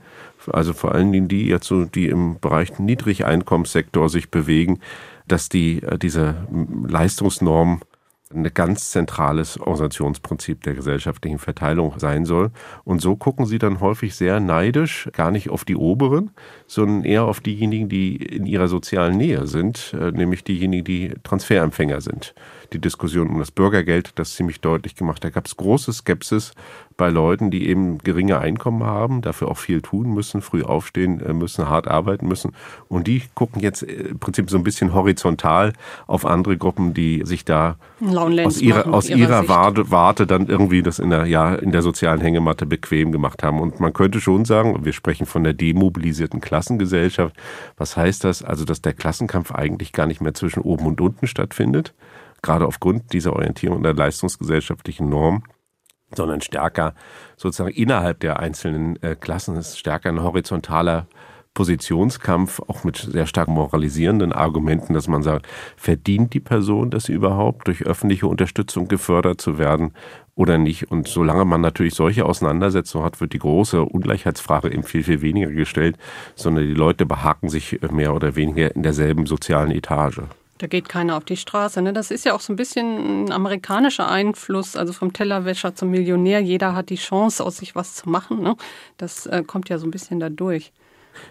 also 0.48 0.74
vor 0.74 0.94
allen 0.94 1.12
Dingen 1.12 1.28
die 1.28 1.48
jetzt 1.48 1.68
so, 1.68 1.86
die 1.86 2.08
im 2.08 2.40
Bereich 2.40 2.80
Niedrigeinkommenssektor 2.80 4.10
sich 4.10 4.32
bewegen, 4.32 4.80
dass 5.32 5.50
die, 5.50 5.82
äh, 5.84 5.98
diese 5.98 6.48
Leistungsnorm 6.88 7.82
ein 8.32 8.44
ganz 8.54 8.92
zentrales 8.92 9.60
Organisationsprinzip 9.60 10.62
der 10.62 10.76
gesellschaftlichen 10.76 11.40
Verteilung 11.40 11.94
sein 11.98 12.26
soll. 12.26 12.52
Und 12.84 13.02
so 13.02 13.16
gucken 13.16 13.48
sie 13.48 13.58
dann 13.58 13.80
häufig 13.80 14.14
sehr 14.16 14.40
neidisch, 14.40 15.10
gar 15.14 15.32
nicht 15.32 15.50
auf 15.50 15.66
die 15.66 15.76
Oberen, 15.76 16.30
sondern 16.68 17.04
eher 17.06 17.26
auf 17.26 17.40
diejenigen, 17.40 17.90
die 17.90 18.18
in 18.18 18.46
ihrer 18.46 18.68
sozialen 18.68 19.18
Nähe 19.18 19.48
sind, 19.48 19.96
äh, 20.00 20.12
nämlich 20.12 20.44
diejenigen, 20.44 20.84
die 20.84 21.14
Transferempfänger 21.24 22.02
sind 22.02 22.36
die 22.74 22.80
Diskussion 22.80 23.30
um 23.30 23.40
das 23.40 23.52
Bürgergeld 23.52 24.12
das 24.16 24.36
ziemlich 24.36 24.62
deutlich 24.62 24.96
gemacht. 24.96 25.24
Da 25.24 25.30
gab 25.30 25.46
es 25.46 25.58
große 25.58 25.94
Skepsis 25.94 26.54
bei 27.00 27.10
Leuten, 27.10 27.50
die 27.50 27.68
eben 27.68 27.98
geringe 28.00 28.40
Einkommen 28.40 28.84
haben, 28.84 29.22
dafür 29.22 29.48
auch 29.48 29.58
viel 29.58 29.82
tun 29.82 30.14
müssen, 30.14 30.42
früh 30.42 30.64
aufstehen 30.64 31.22
äh, 31.22 31.34
müssen, 31.34 31.70
hart 31.70 31.88
arbeiten 31.88 32.28
müssen. 32.28 32.52
Und 32.90 33.08
die 33.08 33.24
gucken 33.34 33.62
jetzt 33.62 33.84
äh, 33.84 34.10
im 34.10 34.20
Prinzip 34.20 34.50
so 34.50 34.58
ein 34.58 34.64
bisschen 34.64 34.94
horizontal 34.94 35.74
auf 36.08 36.26
andere 36.26 36.58
Gruppen, 36.58 36.94
die 36.94 37.22
sich 37.24 37.46
da 37.46 37.78
aus 38.46 38.62
ihrer, 38.62 38.94
aus 38.94 39.10
ihrer 39.10 39.48
Warte, 39.48 39.90
Warte 39.92 40.28
dann 40.28 40.48
irgendwie 40.48 40.84
das 40.84 41.00
in 41.00 41.10
der, 41.10 41.26
ja, 41.26 41.56
in 41.56 41.72
der 41.72 41.82
sozialen 41.82 42.20
Hängematte 42.20 42.66
bequem 42.66 43.14
gemacht 43.14 43.44
haben. 43.44 43.62
Und 43.62 43.80
man 43.80 43.94
könnte 43.94 44.20
schon 44.20 44.44
sagen, 44.44 44.84
wir 44.84 44.94
sprechen 44.94 45.26
von 45.26 45.44
der 45.44 45.54
demobilisierten 45.54 46.42
Klassengesellschaft. 46.42 47.36
Was 47.78 47.96
heißt 47.96 48.26
das? 48.26 48.44
Also, 48.44 48.66
dass 48.66 48.82
der 48.82 48.94
Klassenkampf 48.94 49.52
eigentlich 49.52 49.94
gar 49.94 50.06
nicht 50.06 50.20
mehr 50.20 50.34
zwischen 50.34 50.60
oben 50.60 50.86
und 50.86 51.00
unten 51.00 51.28
stattfindet, 51.28 51.94
gerade 52.42 52.66
aufgrund 52.66 53.14
dieser 53.14 53.34
Orientierung 53.34 53.84
der 53.84 53.94
leistungsgesellschaftlichen 53.94 55.10
Norm, 55.10 55.44
sondern 56.16 56.42
stärker 56.42 56.96
sozusagen 57.38 57.72
innerhalb 57.72 58.20
der 58.20 58.40
einzelnen 58.40 59.02
äh, 59.04 59.16
Klassen 59.16 59.56
ist 59.58 59.78
stärker 59.78 60.10
ein 60.10 60.24
horizontaler 60.24 61.08
Positionskampf, 61.54 62.62
auch 62.68 62.84
mit 62.84 62.98
sehr 62.98 63.26
stark 63.26 63.48
moralisierenden 63.48 64.32
Argumenten, 64.32 64.94
dass 64.94 65.08
man 65.08 65.24
sagt, 65.24 65.48
verdient 65.76 66.34
die 66.34 66.40
Person 66.40 66.90
das 66.90 67.10
überhaupt, 67.10 67.68
durch 67.68 67.82
öffentliche 67.82 68.28
Unterstützung 68.28 68.88
gefördert 68.88 69.42
zu 69.42 69.58
werden 69.58 69.92
oder 70.36 70.58
nicht? 70.58 70.90
Und 70.90 71.08
solange 71.08 71.44
man 71.46 71.60
natürlich 71.60 71.96
solche 71.96 72.26
Auseinandersetzungen 72.26 73.04
hat, 73.04 73.20
wird 73.20 73.34
die 73.34 73.40
große 73.40 73.82
Ungleichheitsfrage 73.82 74.72
eben 74.72 74.84
viel, 74.84 75.04
viel 75.04 75.22
weniger 75.22 75.52
gestellt, 75.52 75.98
sondern 76.36 76.66
die 76.66 76.74
Leute 76.74 77.06
behaken 77.06 77.50
sich 77.50 77.80
mehr 77.92 78.14
oder 78.14 78.36
weniger 78.36 78.74
in 78.74 78.84
derselben 78.84 79.26
sozialen 79.26 79.72
Etage. 79.72 80.22
Da 80.60 80.68
geht 80.68 80.90
keiner 80.90 81.16
auf 81.16 81.24
die 81.24 81.38
Straße. 81.38 81.82
Ne? 81.82 81.94
Das 81.94 82.12
ist 82.12 82.26
ja 82.26 82.36
auch 82.36 82.42
so 82.42 82.52
ein 82.52 82.58
bisschen 82.58 83.26
ein 83.26 83.32
amerikanischer 83.32 84.10
Einfluss, 84.10 84.76
also 84.76 84.92
vom 84.92 85.14
Tellerwäscher 85.14 85.74
zum 85.74 85.90
Millionär. 85.90 86.42
Jeder 86.42 86.76
hat 86.76 86.90
die 86.90 86.98
Chance, 86.98 87.44
aus 87.44 87.58
sich 87.58 87.76
was 87.76 87.96
zu 87.96 88.10
machen. 88.10 88.42
Ne? 88.42 88.56
Das 88.98 89.26
äh, 89.26 89.42
kommt 89.46 89.70
ja 89.70 89.78
so 89.78 89.88
ein 89.88 89.92
bisschen 89.92 90.20
da 90.20 90.30
durch. 90.30 90.74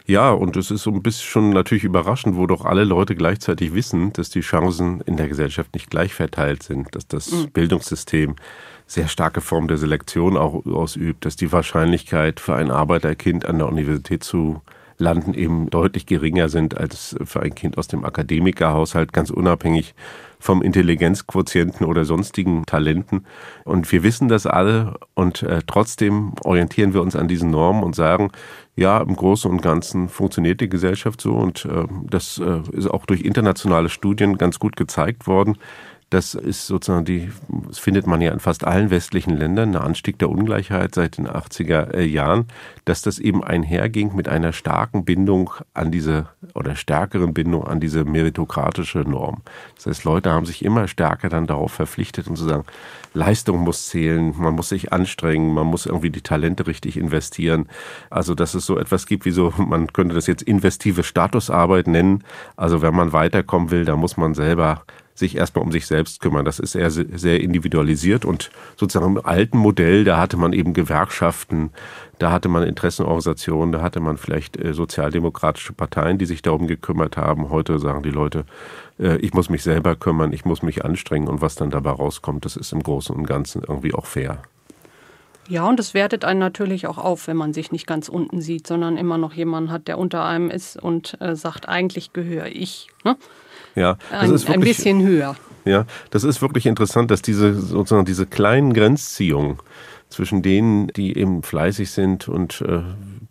Ja, 0.07 0.31
und 0.31 0.57
es 0.57 0.71
ist 0.71 0.83
so 0.83 0.91
ein 0.91 1.03
bisschen 1.03 1.27
schon 1.27 1.51
natürlich 1.51 1.85
überraschend, 1.85 2.37
wo 2.37 2.47
doch 2.47 2.65
alle 2.65 2.85
Leute 2.85 3.15
gleichzeitig 3.15 3.75
wissen, 3.75 4.13
dass 4.15 4.31
die 4.31 4.41
Chancen 4.41 5.03
in 5.03 5.17
der 5.17 5.29
Gesellschaft 5.29 5.75
nicht 5.75 5.91
gleich 5.91 6.15
verteilt 6.15 6.63
sind, 6.63 6.95
dass 6.95 7.07
das 7.07 7.31
mhm. 7.31 7.51
Bildungssystem 7.51 8.37
sehr 8.87 9.09
starke 9.09 9.43
Form 9.43 9.69
der 9.69 9.77
Selektion 9.77 10.39
auch 10.39 10.65
ausübt, 10.65 11.27
dass 11.27 11.37
die 11.37 11.53
Wahrscheinlichkeit 11.53 12.41
für 12.41 12.55
ein 12.55 12.71
Arbeiterkind 12.71 13.45
an 13.45 13.59
der 13.59 13.69
Universität 13.69 14.25
zu 14.25 14.63
landen, 14.99 15.35
eben 15.35 15.71
deutlich 15.71 16.07
geringer 16.07 16.49
sind 16.49 16.77
als 16.77 17.17
für 17.25 17.41
ein 17.41 17.55
Kind 17.55 17.79
aus 17.79 17.89
dem 17.89 18.05
Akademikerhaushalt, 18.05 19.13
ganz 19.13 19.31
unabhängig 19.31 19.95
vom 20.41 20.63
Intelligenzquotienten 20.63 21.87
oder 21.87 22.05
sonstigen 22.05 22.65
Talenten. 22.67 23.27
Und 23.65 23.91
wir 23.91 24.03
wissen 24.03 24.29
das 24.29 24.47
alle 24.47 24.95
und 25.15 25.43
äh, 25.43 25.61
trotzdem 25.67 26.33
orientieren 26.45 26.95
wir 26.95 27.03
uns 27.03 27.17
an 27.17 27.29
diesen 27.29 27.51
Normen 27.51 27.83
und 27.83 27.97
sagen, 27.97 28.31
ja, 28.77 29.01
im 29.01 29.17
Großen 29.17 29.51
und 29.51 29.63
Ganzen 29.63 30.09
funktioniert 30.09 30.61
die 30.61 30.69
Gesellschaft 30.69 31.21
so 31.21 31.35
und 31.35 31.65
äh, 31.65 31.85
das 32.09 32.39
äh, 32.39 32.61
ist 32.73 32.89
auch 32.89 33.07
durch 33.07 33.23
internationale 33.23 33.89
Studien 33.89 34.39
ganz 34.39 34.59
gut 34.59 34.77
gezeigt 34.77 35.27
worden, 35.27 35.59
das 36.11 36.35
ist 36.35 36.67
sozusagen 36.67 37.05
die, 37.05 37.31
das 37.67 37.79
findet 37.79 38.07
man 38.07 38.23
ja 38.23 38.33
in 38.33 38.41
fast 38.41 38.65
allen 38.65 38.91
westlichen 38.91 39.37
Ländern, 39.37 39.73
der 39.73 39.85
Anstieg 39.85 40.19
der 40.19 40.31
Ungleichheit 40.31 40.95
seit 40.95 41.19
den 41.19 41.29
80er 41.29 41.93
äh, 41.93 42.05
Jahren, 42.05 42.47
dass 42.87 43.03
das 43.03 43.19
eben 43.19 43.45
einherging 43.45 44.17
mit 44.17 44.27
einer 44.27 44.55
starken 44.55 45.05
Bindung 45.05 45.51
an 45.75 45.91
diese 45.91 46.29
oder 46.55 46.77
stärkeren 46.77 47.35
Bindung 47.35 47.67
an 47.67 47.79
diese 47.79 48.05
meritokratische 48.05 49.01
Norm. 49.01 49.43
Das 49.77 49.87
heißt, 49.87 50.05
Leute 50.05 50.31
haben 50.33 50.47
sich 50.47 50.65
immer 50.65 50.89
stärker 50.89 51.29
dann 51.29 51.47
darauf 51.47 51.73
verpflichtet 51.73 52.27
und 52.27 52.37
zu 52.37 52.45
sagen, 52.45 52.65
Leistung 53.13 53.59
muss 53.59 53.89
zählen, 53.89 54.33
man 54.39 54.55
muss 54.55 54.71
sich 54.71 54.93
anstrengen, 54.93 55.53
man 55.53 55.67
muss 55.67 55.85
irgendwie 55.85 56.11
die 56.11 56.23
Talente 56.23 56.67
richtig 56.67 56.97
investieren. 56.97 57.69
Also, 58.09 58.35
dass 58.35 58.55
es 58.55 58.65
so 58.65 58.79
etwas 58.79 59.07
gibt 59.07 59.27
wie 59.27 59.31
so, 59.31 59.53
man 59.59 59.93
könnte 59.93 60.15
das 60.15 60.27
jetzt 60.27 60.43
investive 60.43 61.03
Statusarbeit 61.03 61.87
nennen. 61.87 62.25
Also, 62.57 62.81
wenn 62.81 62.95
man 62.95 63.13
weiterkommen 63.13 63.71
will, 63.71 63.85
da 63.85 63.97
muss 63.97 64.17
man 64.17 64.35
selber 64.35 64.85
sich 65.19 65.37
erstmal 65.37 65.65
um 65.65 65.73
sich 65.73 65.87
selbst 65.87 66.21
kümmern. 66.21 66.45
Das 66.45 66.59
ist 66.59 66.75
eher 66.75 66.91
sehr 66.91 67.41
individualisiert 67.41 68.25
und 68.25 68.51
sozusagen 68.77 69.17
im 69.17 69.27
alten 69.27 69.59
Modell, 69.59 70.05
da 70.05 70.19
hatte 70.19 70.37
man 70.37 70.53
eben 70.53 70.73
Gewerkschaften, 70.73 71.71
da 72.19 72.33
hatte 72.33 72.49
man 72.49 72.63
Interessenorganisationen, 72.63 73.73
da 73.73 73.83
hatte 73.83 74.01
man 74.01 74.17
vielleicht 74.17 74.57
äh, 74.57 74.75
sozialdemokratische 74.75 75.73
Parteien, 75.73 76.19
die 76.19 76.27
sich 76.27 76.43
darum 76.43 76.67
gekümmert 76.67 77.17
haben. 77.17 77.51
Heute 77.51 77.79
sagen 77.79 78.03
die 78.03 78.11
Leute, 78.11 78.45
äh, 78.99 79.17
ich 79.19 79.35
muss 79.35 79.51
mich 79.51 79.63
selber 79.63 79.97
kümmern, 79.97 80.33
ich 80.33 80.45
muss 80.45 80.63
mich 80.63 80.85
anstrengen 80.85 81.29
und 81.29 81.41
was 81.41 81.55
dann 81.55 81.71
dabei 81.71 81.91
rauskommt, 81.91 82.45
das 82.45 82.57
ist 82.57 82.73
im 82.73 82.83
Großen 82.83 83.15
und 83.15 83.25
Ganzen 83.25 83.63
irgendwie 83.67 83.95
auch 83.95 84.07
fair. 84.07 84.43
Ja, 85.49 85.67
und 85.67 85.81
es 85.81 85.95
wertet 85.95 86.27
einen 86.27 86.41
natürlich 86.41 86.87
auch 86.87 86.99
auf, 86.99 87.27
wenn 87.27 87.37
man 87.39 87.55
sich 87.55 87.73
nicht 87.73 87.87
ganz 87.87 88.11
unten 88.11 88.43
sieht, 88.43 88.67
sondern 88.67 88.99
immer 88.99 89.17
noch 89.17 89.33
jemanden 89.33 89.71
hat, 89.71 89.89
der 89.89 89.97
unter 89.97 90.23
einem 90.23 90.51
ist 90.51 90.77
und 90.77 91.19
äh, 91.23 91.35
sagt, 91.37 91.67
eigentlich 91.67 92.13
gehöre 92.13 92.49
ich. 92.49 92.89
Ne? 93.03 93.17
Ja, 93.79 93.97
das 94.11 94.23
ein, 94.23 94.33
ist 94.35 94.49
wirklich, 94.49 94.55
ein 94.55 94.61
bisschen 94.61 95.07
höher. 95.07 95.37
Ja, 95.65 95.85
das 96.11 96.25
ist 96.25 96.41
wirklich 96.41 96.67
interessant, 96.67 97.11
dass 97.11 97.23
diese 97.23 97.55
sozusagen 97.55 98.07
diese 98.07 98.27
kleinen 98.27 98.73
Grenzziehungen 98.73 99.59
zwischen 100.09 100.43
denen, 100.43 100.89
die 100.89 101.17
eben 101.19 101.43
fleißig 101.43 101.91
sind 101.91 102.29
und 102.29 102.63
äh, 102.63 102.81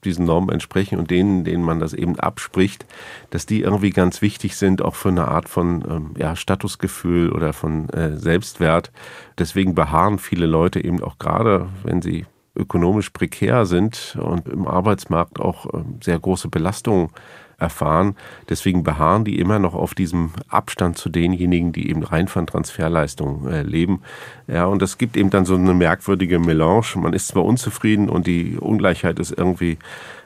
diesen 0.03 0.25
Normen 0.25 0.49
entsprechen 0.49 0.99
und 0.99 1.09
denen, 1.09 1.43
denen 1.43 1.63
man 1.63 1.79
das 1.79 1.93
eben 1.93 2.19
abspricht, 2.19 2.85
dass 3.31 3.45
die 3.45 3.61
irgendwie 3.61 3.89
ganz 3.89 4.21
wichtig 4.21 4.55
sind, 4.55 4.81
auch 4.81 4.95
für 4.95 5.09
eine 5.09 5.27
Art 5.27 5.49
von 5.49 5.83
ähm, 5.89 6.11
ja, 6.17 6.35
Statusgefühl 6.35 7.31
oder 7.31 7.53
von 7.53 7.89
äh, 7.89 8.17
Selbstwert. 8.17 8.91
Deswegen 9.39 9.73
beharren 9.73 10.19
viele 10.19 10.45
Leute 10.45 10.83
eben 10.83 11.03
auch 11.03 11.17
gerade, 11.17 11.67
wenn 11.83 12.01
sie 12.01 12.25
ökonomisch 12.55 13.09
prekär 13.09 13.65
sind 13.65 14.17
und 14.19 14.47
im 14.47 14.67
Arbeitsmarkt 14.67 15.39
auch 15.39 15.65
äh, 15.65 15.83
sehr 16.01 16.19
große 16.19 16.49
Belastungen 16.49 17.09
erfahren. 17.57 18.15
Deswegen 18.49 18.83
beharren 18.83 19.25
die 19.25 19.39
immer 19.39 19.59
noch 19.59 19.73
auf 19.73 19.95
diesem 19.95 20.31
Abstand 20.47 20.97
zu 20.97 21.09
denjenigen, 21.09 21.71
die 21.71 21.89
eben 21.89 22.03
rein 22.03 22.27
von 22.27 22.45
Transferleistungen 22.45 23.51
äh, 23.51 23.63
leben. 23.63 24.01
Ja, 24.47 24.65
und 24.65 24.81
das 24.81 24.97
gibt 24.97 25.17
eben 25.17 25.29
dann 25.29 25.45
so 25.45 25.55
eine 25.55 25.73
merkwürdige 25.73 26.39
Melange. 26.39 26.85
Man 26.95 27.13
ist 27.13 27.29
zwar 27.29 27.45
unzufrieden 27.45 28.09
und 28.09 28.27
die 28.27 28.57
Ungleichheit 28.57 29.19
ist 29.19 29.31
irgendwie 29.31 29.77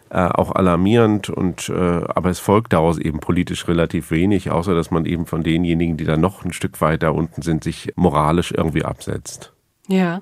äh, 0.10 0.28
auch 0.28 0.52
alarmierend 0.52 1.30
und 1.30 1.70
äh, 1.70 1.74
aber 1.74 2.30
es 2.30 2.40
folgt 2.40 2.74
daraus 2.74 2.98
eben 2.98 3.22
politisch 3.22 3.68
relativ 3.70 4.12
wenig, 4.12 4.52
außer 4.52 4.76
dass 4.76 4.92
man 4.92 5.06
eben 5.06 5.26
von 5.26 5.42
denjenigen, 5.42 5.96
die 5.96 6.04
da 6.04 6.18
noch 6.18 6.44
ein 6.44 6.52
Stück 6.52 6.82
weiter 6.82 7.16
unten 7.16 7.42
sind, 7.42 7.64
sich 7.64 7.94
moralisch 7.96 8.52
irgendwie 8.52 8.84
absetzt. 8.84 9.54
Ja. 9.88 10.22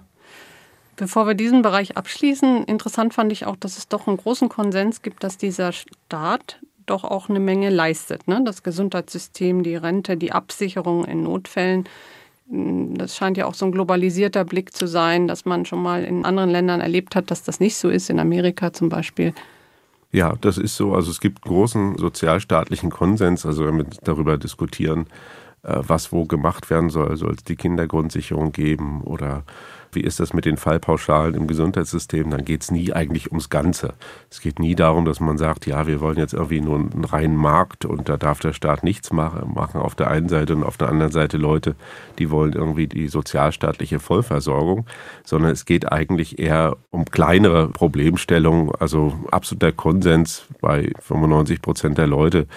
Bevor 0.95 1.25
wir 1.25 1.33
diesen 1.33 1.61
Bereich 1.61 1.97
abschließen, 1.97 2.65
interessant 2.65 3.13
fand 3.13 3.31
ich 3.31 3.45
auch, 3.45 3.55
dass 3.55 3.77
es 3.77 3.87
doch 3.87 4.07
einen 4.07 4.17
großen 4.17 4.49
Konsens 4.49 5.01
gibt, 5.01 5.23
dass 5.23 5.37
dieser 5.37 5.71
Staat 5.71 6.59
doch 6.89 7.03
auch 7.03 7.29
eine 7.29 7.39
Menge 7.39 7.69
leistet. 7.69 8.27
Ne? 8.27 8.41
Das 8.43 8.63
Gesundheitssystem, 8.63 9.63
die 9.63 9.75
Rente, 9.75 10.17
die 10.17 10.31
Absicherung 10.31 11.05
in 11.05 11.23
Notfällen. 11.23 11.87
Hm, 12.49 12.97
das 12.97 13.15
scheint 13.15 13.37
ja 13.37 13.45
auch 13.45 13.53
so 13.53 13.65
ein 13.65 13.71
globalisierter 13.71 14.45
Blick 14.45 14.75
zu 14.75 14.87
sein, 14.87 15.27
dass 15.27 15.45
man 15.45 15.65
schon 15.65 15.81
mal 15.81 16.03
in 16.03 16.25
anderen 16.25 16.49
Ländern 16.49 16.81
erlebt 16.81 17.15
hat, 17.15 17.31
dass 17.31 17.43
das 17.43 17.59
nicht 17.59 17.77
so 17.77 17.89
ist, 17.89 18.09
in 18.09 18.19
Amerika 18.19 18.73
zum 18.73 18.89
Beispiel. 18.89 19.33
Ja, 20.11 20.33
das 20.41 20.57
ist 20.57 20.75
so. 20.75 20.95
Also 20.95 21.11
es 21.11 21.19
gibt 21.19 21.41
großen 21.41 21.97
sozialstaatlichen 21.97 22.89
Konsens, 22.89 23.45
also 23.45 23.65
wenn 23.65 23.77
wir 23.77 23.85
darüber 24.03 24.37
diskutieren, 24.37 25.05
äh, 25.63 25.75
was 25.81 26.11
wo 26.11 26.25
gemacht 26.25 26.69
werden 26.69 26.89
soll, 26.89 27.15
soll 27.17 27.33
es 27.33 27.43
die 27.43 27.55
Kindergrundsicherung 27.55 28.51
geben 28.51 29.01
oder 29.03 29.43
wie 29.91 30.01
ist 30.01 30.19
das 30.19 30.33
mit 30.33 30.45
den 30.45 30.57
Fallpauschalen 30.57 31.35
im 31.35 31.47
Gesundheitssystem, 31.47 32.29
dann 32.29 32.45
geht 32.45 32.63
es 32.63 32.71
nie 32.71 32.93
eigentlich 32.93 33.31
ums 33.31 33.49
Ganze. 33.49 33.93
Es 34.29 34.41
geht 34.41 34.59
nie 34.59 34.75
darum, 34.75 35.05
dass 35.05 35.19
man 35.19 35.37
sagt, 35.37 35.65
ja, 35.65 35.87
wir 35.87 36.01
wollen 36.01 36.17
jetzt 36.17 36.33
irgendwie 36.33 36.61
nur 36.61 36.77
einen 36.77 37.05
reinen 37.05 37.35
Markt 37.35 37.85
und 37.85 38.09
da 38.09 38.17
darf 38.17 38.39
der 38.39 38.53
Staat 38.53 38.83
nichts 38.83 39.11
machen, 39.11 39.53
machen. 39.53 39.81
Auf 39.81 39.95
der 39.95 40.09
einen 40.09 40.29
Seite 40.29 40.55
und 40.55 40.63
auf 40.63 40.77
der 40.77 40.89
anderen 40.89 41.11
Seite 41.11 41.37
Leute, 41.37 41.75
die 42.17 42.29
wollen 42.29 42.53
irgendwie 42.53 42.87
die 42.87 43.07
sozialstaatliche 43.07 43.99
Vollversorgung, 43.99 44.85
sondern 45.23 45.51
es 45.51 45.65
geht 45.65 45.91
eigentlich 45.91 46.39
eher 46.39 46.77
um 46.91 47.05
kleinere 47.05 47.69
Problemstellungen, 47.69 48.71
also 48.79 49.13
absoluter 49.31 49.71
Konsens 49.71 50.45
bei 50.61 50.91
95 50.99 51.61
Prozent 51.61 51.97
der 51.97 52.07
Leute, 52.07 52.47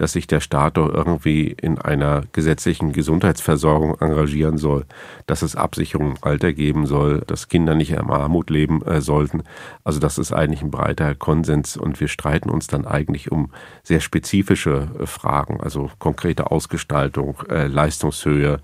dass 0.00 0.12
sich 0.12 0.26
der 0.26 0.40
Staat 0.40 0.78
doch 0.78 0.88
irgendwie 0.88 1.48
in 1.48 1.78
einer 1.78 2.22
gesetzlichen 2.32 2.94
Gesundheitsversorgung 2.94 4.00
engagieren 4.00 4.56
soll, 4.56 4.86
dass 5.26 5.42
es 5.42 5.56
Absicherung 5.56 6.12
im 6.12 6.16
Alter 6.22 6.54
geben 6.54 6.86
soll, 6.86 7.20
dass 7.26 7.48
Kinder 7.48 7.74
nicht 7.74 7.90
in 7.90 7.98
Armut 8.08 8.48
leben 8.48 8.80
äh, 8.86 9.02
sollten. 9.02 9.42
Also 9.84 10.00
das 10.00 10.16
ist 10.16 10.32
eigentlich 10.32 10.62
ein 10.62 10.70
breiter 10.70 11.14
Konsens 11.14 11.76
und 11.76 12.00
wir 12.00 12.08
streiten 12.08 12.48
uns 12.48 12.66
dann 12.66 12.86
eigentlich 12.86 13.30
um 13.30 13.50
sehr 13.82 14.00
spezifische 14.00 14.88
äh, 14.98 15.06
Fragen, 15.06 15.60
also 15.60 15.90
konkrete 15.98 16.50
Ausgestaltung, 16.50 17.36
äh, 17.50 17.66
Leistungshöhe, 17.66 18.60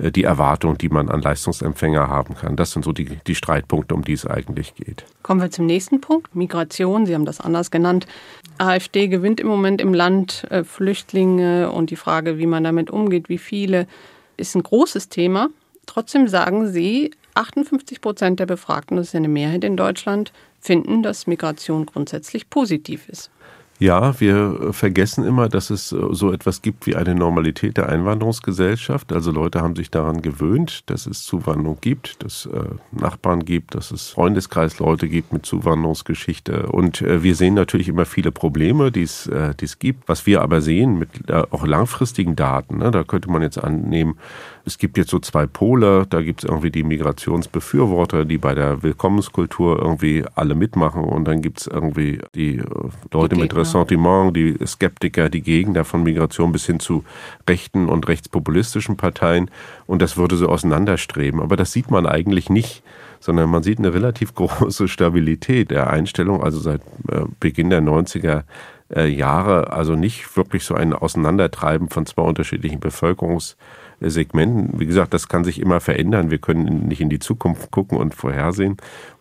äh, 0.00 0.10
die 0.10 0.24
Erwartung, 0.24 0.78
die 0.78 0.88
man 0.88 1.08
an 1.08 1.22
Leistungsempfänger 1.22 2.08
haben 2.08 2.34
kann. 2.34 2.56
Das 2.56 2.72
sind 2.72 2.84
so 2.84 2.92
die, 2.92 3.18
die 3.26 3.34
Streitpunkte, 3.34 3.94
um 3.94 4.02
die 4.02 4.14
es 4.14 4.26
eigentlich 4.26 4.74
geht. 4.74 5.04
Kommen 5.22 5.40
wir 5.40 5.50
zum 5.50 5.66
nächsten 5.66 6.00
Punkt, 6.00 6.34
Migration. 6.34 7.06
Sie 7.06 7.14
haben 7.14 7.24
das 7.24 7.40
anders 7.40 7.70
genannt. 7.70 8.06
AfD 8.60 9.08
gewinnt 9.08 9.40
im 9.40 9.46
Moment 9.46 9.80
im 9.80 9.94
Land 9.94 10.46
äh, 10.50 10.64
Flüchtlinge 10.64 11.72
und 11.72 11.90
die 11.90 11.96
Frage, 11.96 12.38
wie 12.38 12.46
man 12.46 12.64
damit 12.64 12.90
umgeht, 12.90 13.28
wie 13.28 13.38
viele, 13.38 13.86
ist 14.36 14.54
ein 14.54 14.62
großes 14.62 15.08
Thema. 15.08 15.48
Trotzdem 15.86 16.28
sagen 16.28 16.68
Sie, 16.68 17.10
58 17.34 18.00
Prozent 18.00 18.40
der 18.40 18.46
Befragten, 18.46 18.96
das 18.96 19.08
ist 19.08 19.14
eine 19.14 19.28
Mehrheit 19.28 19.64
in 19.64 19.76
Deutschland, 19.76 20.32
finden, 20.60 21.02
dass 21.02 21.26
Migration 21.26 21.86
grundsätzlich 21.86 22.50
positiv 22.50 23.08
ist. 23.08 23.30
Ja, 23.80 24.20
wir 24.20 24.74
vergessen 24.74 25.24
immer, 25.24 25.48
dass 25.48 25.70
es 25.70 25.88
so 25.88 26.34
etwas 26.34 26.60
gibt 26.60 26.86
wie 26.86 26.96
eine 26.96 27.14
Normalität 27.14 27.78
der 27.78 27.88
Einwanderungsgesellschaft. 27.88 29.10
Also 29.10 29.32
Leute 29.32 29.62
haben 29.62 29.74
sich 29.74 29.90
daran 29.90 30.20
gewöhnt, 30.20 30.82
dass 30.90 31.06
es 31.06 31.24
Zuwanderung 31.24 31.78
gibt, 31.80 32.22
dass 32.22 32.44
äh, 32.44 32.64
Nachbarn 32.92 33.46
gibt, 33.46 33.74
dass 33.74 33.90
es 33.90 34.10
Freundeskreisleute 34.10 35.08
gibt 35.08 35.32
mit 35.32 35.46
Zuwanderungsgeschichte. 35.46 36.66
Und 36.66 37.00
äh, 37.00 37.22
wir 37.22 37.34
sehen 37.34 37.54
natürlich 37.54 37.88
immer 37.88 38.04
viele 38.04 38.30
Probleme, 38.32 38.92
die 38.92 39.04
es, 39.04 39.26
äh, 39.28 39.54
die 39.54 39.64
es 39.64 39.78
gibt. 39.78 40.06
Was 40.10 40.26
wir 40.26 40.42
aber 40.42 40.60
sehen 40.60 40.98
mit 40.98 41.32
auch 41.32 41.66
langfristigen 41.66 42.36
Daten, 42.36 42.76
ne, 42.78 42.90
da 42.90 43.02
könnte 43.02 43.30
man 43.30 43.40
jetzt 43.40 43.56
annehmen, 43.56 44.18
es 44.64 44.78
gibt 44.78 44.98
jetzt 44.98 45.10
so 45.10 45.18
zwei 45.18 45.46
Pole. 45.46 46.06
Da 46.08 46.22
gibt 46.22 46.42
es 46.42 46.48
irgendwie 46.48 46.70
die 46.70 46.82
Migrationsbefürworter, 46.82 48.24
die 48.24 48.38
bei 48.38 48.54
der 48.54 48.82
Willkommenskultur 48.82 49.78
irgendwie 49.78 50.24
alle 50.34 50.54
mitmachen. 50.54 51.04
Und 51.04 51.24
dann 51.26 51.42
gibt 51.42 51.60
es 51.60 51.66
irgendwie 51.66 52.20
die 52.34 52.58
äh, 52.58 52.64
Leute 53.12 53.36
die 53.36 53.40
mit 53.40 53.54
Ressentiment, 53.54 54.36
die 54.36 54.56
Skeptiker, 54.66 55.28
die 55.28 55.42
Gegner 55.42 55.84
von 55.84 56.02
Migration 56.02 56.52
bis 56.52 56.66
hin 56.66 56.80
zu 56.80 57.04
rechten 57.48 57.88
und 57.88 58.08
rechtspopulistischen 58.08 58.96
Parteien. 58.96 59.50
Und 59.86 60.02
das 60.02 60.16
würde 60.16 60.36
so 60.36 60.48
auseinanderstreben. 60.48 61.40
Aber 61.40 61.56
das 61.56 61.72
sieht 61.72 61.90
man 61.90 62.06
eigentlich 62.06 62.50
nicht 62.50 62.82
sondern 63.22 63.50
man 63.50 63.62
sieht 63.62 63.78
eine 63.78 63.92
relativ 63.92 64.34
große 64.34 64.88
Stabilität 64.88 65.70
der 65.70 65.90
Einstellung, 65.90 66.42
also 66.42 66.58
seit 66.58 66.80
äh, 67.10 67.24
Beginn 67.38 67.68
der 67.68 67.82
90er 67.82 68.44
äh, 68.94 69.06
Jahre, 69.06 69.72
also 69.72 69.94
nicht 69.94 70.36
wirklich 70.36 70.64
so 70.64 70.74
ein 70.74 70.92
Auseinandertreiben 70.92 71.90
von 71.90 72.06
zwei 72.06 72.22
unterschiedlichen 72.22 72.80
Bevölkerungs- 72.80 73.56
Segmenten. 74.00 74.78
Wie 74.80 74.86
gesagt, 74.86 75.14
das 75.14 75.28
kann 75.28 75.44
sich 75.44 75.60
immer 75.60 75.80
verändern. 75.80 76.30
Wir 76.30 76.38
können 76.38 76.88
nicht 76.88 77.00
in 77.00 77.10
die 77.10 77.18
Zukunft 77.18 77.70
gucken 77.70 77.98
und 77.98 78.14
vorhersehen. 78.14 78.76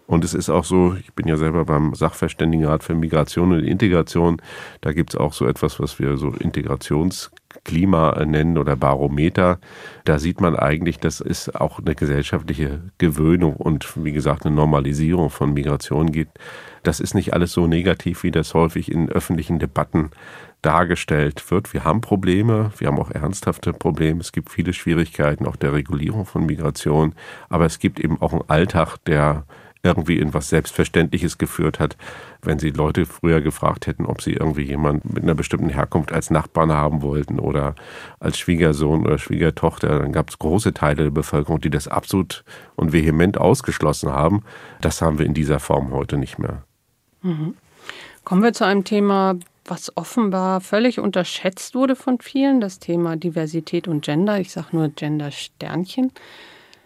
Und 0.10 0.24
es 0.24 0.34
ist 0.34 0.50
auch 0.50 0.64
so, 0.64 0.96
ich 1.00 1.14
bin 1.14 1.28
ja 1.28 1.38
selber 1.38 1.66
beim 1.66 1.94
Sachverständigenrat 1.94 2.84
für 2.84 2.96
Migration 2.96 3.52
und 3.52 3.64
Integration. 3.64 4.42
Da 4.82 4.92
gibt 4.92 5.12
es 5.14 5.20
auch 5.20 5.34
so 5.34 5.46
etwas, 5.46 5.80
was 5.80 6.00
wir 6.00 6.18
so 6.18 6.30
Integrationsklima 6.30 8.26
nennen 8.26 8.58
oder 8.58 8.76
Barometer. 8.76 9.60
Da 10.06 10.18
sieht 10.18 10.42
man 10.42 10.56
eigentlich, 10.56 10.98
dass 10.98 11.22
es 11.22 11.54
auch 11.54 11.78
eine 11.78 11.94
gesellschaftliche 11.94 12.82
Gewöhnung 12.98 13.56
und 13.56 14.04
wie 14.04 14.12
gesagt 14.12 14.48
eine 14.48 14.56
Normalisierung 14.56 15.30
von 15.30 15.54
Migration 15.54 16.12
gibt. 16.12 16.40
Das 16.84 17.00
ist 17.00 17.14
nicht 17.14 17.34
alles 17.34 17.52
so 17.52 17.68
negativ, 17.68 18.24
wie 18.24 18.32
das 18.32 18.54
häufig 18.54 18.92
in 18.92 19.10
öffentlichen 19.10 19.60
Debatten 19.60 20.12
dargestellt 20.62 21.50
wird. 21.52 21.74
Wir 21.74 21.84
haben 21.84 22.02
Probleme, 22.02 22.72
wir 22.78 22.88
haben 22.88 23.00
auch 23.00 23.12
ernsthafte 23.12 23.74
Probleme. 23.74 24.20
Es 24.20 24.32
gibt 24.32 24.50
viele 24.50 24.74
Schwierigkeiten 24.74 25.46
auch 25.46 25.56
der 25.56 25.74
Regulierung 25.74 26.26
von 26.26 26.46
Migration, 26.46 27.16
aber 27.48 27.66
es 27.66 27.80
gibt 27.80 28.00
eben 28.00 28.22
auch 28.22 28.34
einen 28.34 28.50
Alltag, 28.50 28.98
der 29.06 29.46
irgendwie 29.82 30.18
in 30.18 30.34
was 30.34 30.50
Selbstverständliches 30.50 31.38
geführt 31.38 31.80
hat. 31.80 31.96
Wenn 32.42 32.60
Sie 32.60 32.72
Leute 32.72 33.06
früher 33.06 33.42
gefragt 33.42 33.88
hätten, 33.88 34.06
ob 34.06 34.22
sie 34.22 34.34
irgendwie 34.34 34.64
jemanden 34.64 35.14
mit 35.14 35.24
einer 35.24 35.36
bestimmten 35.36 35.70
Herkunft 35.70 36.12
als 36.12 36.30
Nachbarn 36.30 36.72
haben 36.72 37.02
wollten 37.02 37.40
oder 37.40 37.76
als 38.20 38.38
Schwiegersohn 38.38 39.06
oder 39.06 39.18
Schwiegertochter, 39.18 40.00
dann 40.00 40.12
gab 40.12 40.30
es 40.30 40.40
große 40.40 40.74
Teile 40.74 41.04
der 41.04 41.12
Bevölkerung, 41.12 41.62
die 41.62 41.70
das 41.70 41.88
absolut 41.88 42.44
und 42.76 42.92
vehement 42.92 43.38
ausgeschlossen 43.38 44.12
haben. 44.12 44.44
Das 44.82 45.02
haben 45.02 45.18
wir 45.18 45.26
in 45.26 45.34
dieser 45.34 45.60
Form 45.60 45.92
heute 45.92 46.18
nicht 46.18 46.40
mehr. 46.40 46.64
Mhm. 47.22 47.56
Kommen 48.24 48.44
wir 48.44 48.54
zu 48.54 48.66
einem 48.66 48.84
Thema, 48.84 49.38
was 49.66 49.96
offenbar 49.96 50.62
völlig 50.62 51.00
unterschätzt 51.00 51.76
wurde 51.76 51.96
von 51.96 52.20
vielen, 52.20 52.60
das 52.60 52.80
Thema 52.80 53.16
Diversität 53.16 53.88
und 53.88 54.04
Gender. 54.04 54.40
Ich 54.40 54.52
sage 54.52 54.68
nur 54.72 54.90
Gender-Sternchen. 54.90 56.12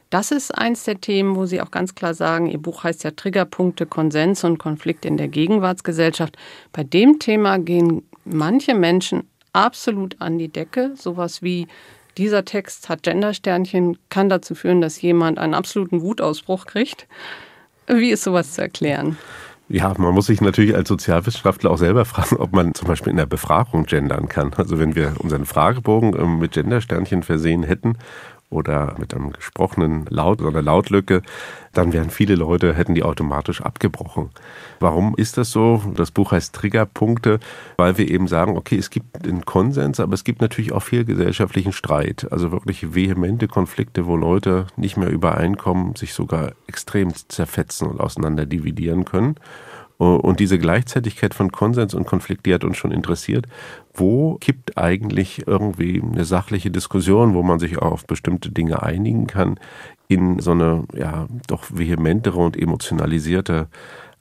Das 0.09 0.31
ist 0.31 0.55
eins 0.55 0.83
der 0.83 1.01
Themen, 1.01 1.35
wo 1.35 1.47
Sie 1.47 1.59
auch 1.59 1.71
ganz 1.71 1.95
klar 1.95 2.13
sagen, 2.13 2.47
Ihr 2.47 2.59
Buch 2.59 2.83
heißt 2.83 3.03
ja 3.03 3.11
Triggerpunkte, 3.11 3.87
Konsens 3.87 4.43
und 4.43 4.59
Konflikte 4.59 5.07
in 5.07 5.17
der 5.17 5.27
Gegenwartsgesellschaft. 5.27 6.37
Bei 6.71 6.83
dem 6.83 7.17
Thema 7.17 7.57
gehen 7.57 8.03
manche 8.23 8.75
Menschen 8.75 9.27
absolut 9.53 10.21
an 10.21 10.37
die 10.37 10.49
Decke. 10.49 10.91
Sowas 10.95 11.41
wie 11.41 11.67
dieser 12.17 12.45
Text 12.45 12.89
hat 12.89 13.01
Gendersternchen, 13.01 13.97
kann 14.09 14.29
dazu 14.29 14.53
führen, 14.53 14.81
dass 14.81 15.01
jemand 15.01 15.39
einen 15.39 15.55
absoluten 15.55 16.01
Wutausbruch 16.01 16.67
kriegt. 16.67 17.07
Wie 17.87 18.11
ist 18.11 18.23
sowas 18.23 18.53
zu 18.53 18.61
erklären? 18.61 19.17
Ja, 19.69 19.93
man 19.97 20.13
muss 20.13 20.25
sich 20.25 20.41
natürlich 20.41 20.75
als 20.75 20.89
Sozialwissenschaftler 20.89 21.71
auch 21.71 21.77
selber 21.77 22.05
fragen, 22.05 22.35
ob 22.37 22.53
man 22.53 22.73
zum 22.73 22.87
Beispiel 22.87 23.11
in 23.11 23.17
der 23.17 23.25
Befragung 23.25 23.85
gendern 23.85 24.27
kann. 24.27 24.53
Also 24.55 24.77
wenn 24.77 24.95
wir 24.95 25.13
unseren 25.19 25.45
Fragebogen 25.45 26.15
ähm, 26.19 26.39
mit 26.39 26.51
Gendersternchen 26.51 27.23
versehen 27.23 27.63
hätten 27.63 27.97
oder 28.53 28.95
mit 28.97 29.13
einem 29.13 29.31
gesprochenen 29.31 30.05
Laut 30.09 30.41
oder 30.41 30.61
Lautlücke, 30.61 31.21
dann 31.73 31.91
wären 31.91 32.09
viele 32.09 32.35
Leute, 32.35 32.73
hätten 32.75 32.93
die 32.93 33.03
automatisch 33.03 33.61
abgebrochen. 33.61 34.29
Warum 34.79 35.15
ist 35.15 35.37
das 35.37 35.51
so? 35.51 35.81
Das 35.95 36.11
Buch 36.11 36.31
heißt 36.31 36.53
Triggerpunkte, 36.53 37.39
weil 37.77 37.97
wir 37.97 38.09
eben 38.09 38.27
sagen, 38.27 38.55
okay, 38.57 38.77
es 38.77 38.89
gibt 38.89 39.27
einen 39.27 39.43
Konsens, 39.45 39.99
aber 39.99 40.13
es 40.13 40.23
gibt 40.23 40.41
natürlich 40.41 40.71
auch 40.71 40.83
viel 40.83 41.03
gesellschaftlichen 41.03 41.73
Streit. 41.73 42.27
Also 42.31 42.51
wirklich 42.51 42.93
vehemente 42.93 43.47
Konflikte, 43.47 44.05
wo 44.05 44.15
Leute 44.15 44.67
nicht 44.75 44.97
mehr 44.97 45.09
übereinkommen, 45.09 45.95
sich 45.95 46.13
sogar 46.13 46.51
extrem 46.67 47.11
zerfetzen 47.27 47.87
und 47.87 47.99
auseinander 47.99 48.45
dividieren 48.45 49.05
können. 49.05 49.35
Und 49.97 50.39
diese 50.39 50.57
Gleichzeitigkeit 50.57 51.33
von 51.33 51.51
Konsens 51.51 51.93
und 51.93 52.05
Konflikt, 52.05 52.45
die 52.45 52.53
hat 52.53 52.63
uns 52.63 52.77
schon 52.77 52.91
interessiert. 52.91 53.45
Wo 53.93 54.35
kippt 54.35 54.77
eigentlich 54.77 55.47
irgendwie 55.47 56.01
eine 56.01 56.25
sachliche 56.25 56.71
Diskussion, 56.71 57.35
wo 57.35 57.43
man 57.43 57.59
sich 57.59 57.77
auch 57.77 57.91
auf 57.91 58.07
bestimmte 58.07 58.51
Dinge 58.51 58.83
einigen 58.83 59.27
kann, 59.27 59.59
in 60.07 60.39
so 60.39 60.51
eine 60.51 60.83
ja 60.93 61.27
doch 61.47 61.65
vehementere 61.71 62.39
und 62.39 62.57
emotionalisierte 62.57 63.67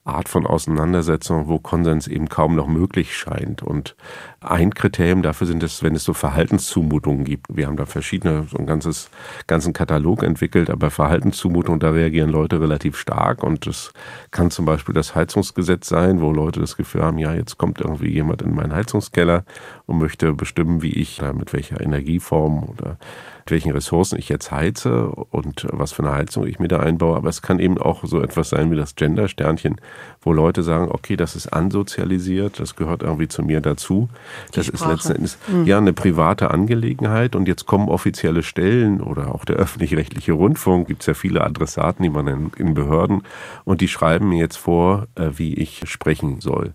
Art 0.05 0.29
von 0.29 0.47
Auseinandersetzung, 0.47 1.47
wo 1.47 1.61
Konsens 1.61 2.09
eben 2.09 2.29
kaum 2.29 2.57
noch 2.57 2.67
möglich 2.67 3.17
scheint. 3.17 3.63
Und 3.63 3.95
ein 4.41 4.75
Kriterium 4.75 5.23
dafür 5.23 5.47
sind 5.47 5.63
es, 5.63 5.85
wenn 5.85 5.95
es 5.95 6.03
so 6.03 6.13
Verhaltenszumutungen 6.13 7.25
gibt. 7.25 7.47
Wir 7.55 7.69
haben 7.69 7.77
da 7.77 7.87
verschiedene, 7.87 8.47
so 8.51 8.59
ein 8.59 8.67
ganzes, 8.67 9.11
ganzen 9.47 9.73
Katalog 9.73 10.25
entwickelt, 10.25 10.71
aber 10.71 10.91
Verhaltenszumutungen, 10.91 11.79
da 11.79 11.91
reagieren 11.91 12.31
Leute 12.31 12.61
relativ 12.61 12.97
stark. 12.97 13.45
Und 13.45 13.67
das 13.69 13.93
kann 14.33 14.51
zum 14.51 14.65
Beispiel 14.65 14.95
das 14.95 15.15
Heizungsgesetz 15.15 15.89
sein, 15.89 16.21
wo 16.21 16.33
Leute 16.33 16.59
das 16.59 16.77
Gefühl 16.77 17.03
haben, 17.03 17.19
ja, 17.19 17.33
jetzt 17.35 17.57
kommt 17.57 17.81
irgendwie 17.81 18.11
jemand 18.11 18.43
in 18.43 18.57
meinen 18.57 18.75
Heizungskeller 18.75 19.45
und 19.87 19.99
möchte 19.99 20.33
bestimmen, 20.33 20.83
wie 20.83 20.95
ich, 20.95 21.23
mit 21.33 21.53
welcher 21.53 21.81
Energieform 21.81 22.65
oder 22.65 22.99
mit 23.45 23.51
welchen 23.51 23.73
Ressourcen 23.73 24.19
ich 24.19 24.29
jetzt 24.29 24.51
heize 24.51 25.09
und 25.09 25.67
was 25.71 25.93
für 25.93 26.03
eine 26.03 26.13
Heizung 26.13 26.47
ich 26.47 26.59
mir 26.59 26.69
da 26.69 26.81
einbaue. 26.81 27.17
Aber 27.17 27.29
es 27.29 27.43
kann 27.43 27.59
eben 27.59 27.79
auch 27.79 28.05
so 28.05 28.21
etwas 28.21 28.51
sein 28.51 28.71
wie 28.71 28.77
das 28.77 28.95
Gender-Sternchen, 28.95 29.81
wo 30.21 30.33
Leute 30.33 30.63
sagen, 30.63 30.89
okay, 30.91 31.17
das 31.17 31.35
ist 31.35 31.53
ansozialisiert, 31.53 32.61
das 32.61 32.77
gehört 32.77 33.03
irgendwie 33.03 33.29
zu 33.29 33.43
mir 33.43 33.61
dazu. 33.61 34.09
Die 34.51 34.57
das 34.57 34.67
Sprache. 34.67 34.85
ist 34.85 34.91
letzten 34.91 35.13
Endes 35.17 35.39
mhm. 35.49 35.67
ja 35.67 35.79
eine 35.79 35.93
private 35.93 36.51
Angelegenheit 36.51 37.35
und 37.35 37.49
jetzt 37.49 37.67
kommen 37.67 37.89
offizielle 37.89 38.43
Stellen 38.43 39.01
oder 39.01 39.35
auch 39.35 39.45
der 39.45 39.57
öffentlich-rechtliche 39.57 40.33
Rundfunk, 40.33 40.87
gibt 40.89 41.03
es 41.03 41.07
ja 41.07 41.15
viele 41.15 41.43
Adressaten, 41.43 42.03
die 42.03 42.11
man 42.11 42.27
in, 42.27 42.51
in 42.57 42.75
Behörden 42.75 43.23
und 43.65 43.81
die 43.81 43.89
schreiben 43.89 44.29
mir 44.29 44.39
jetzt 44.39 44.57
vor, 44.57 45.07
äh, 45.17 45.31
wie 45.37 45.55
ich 45.55 45.83
sprechen 45.87 46.41
soll. 46.41 46.75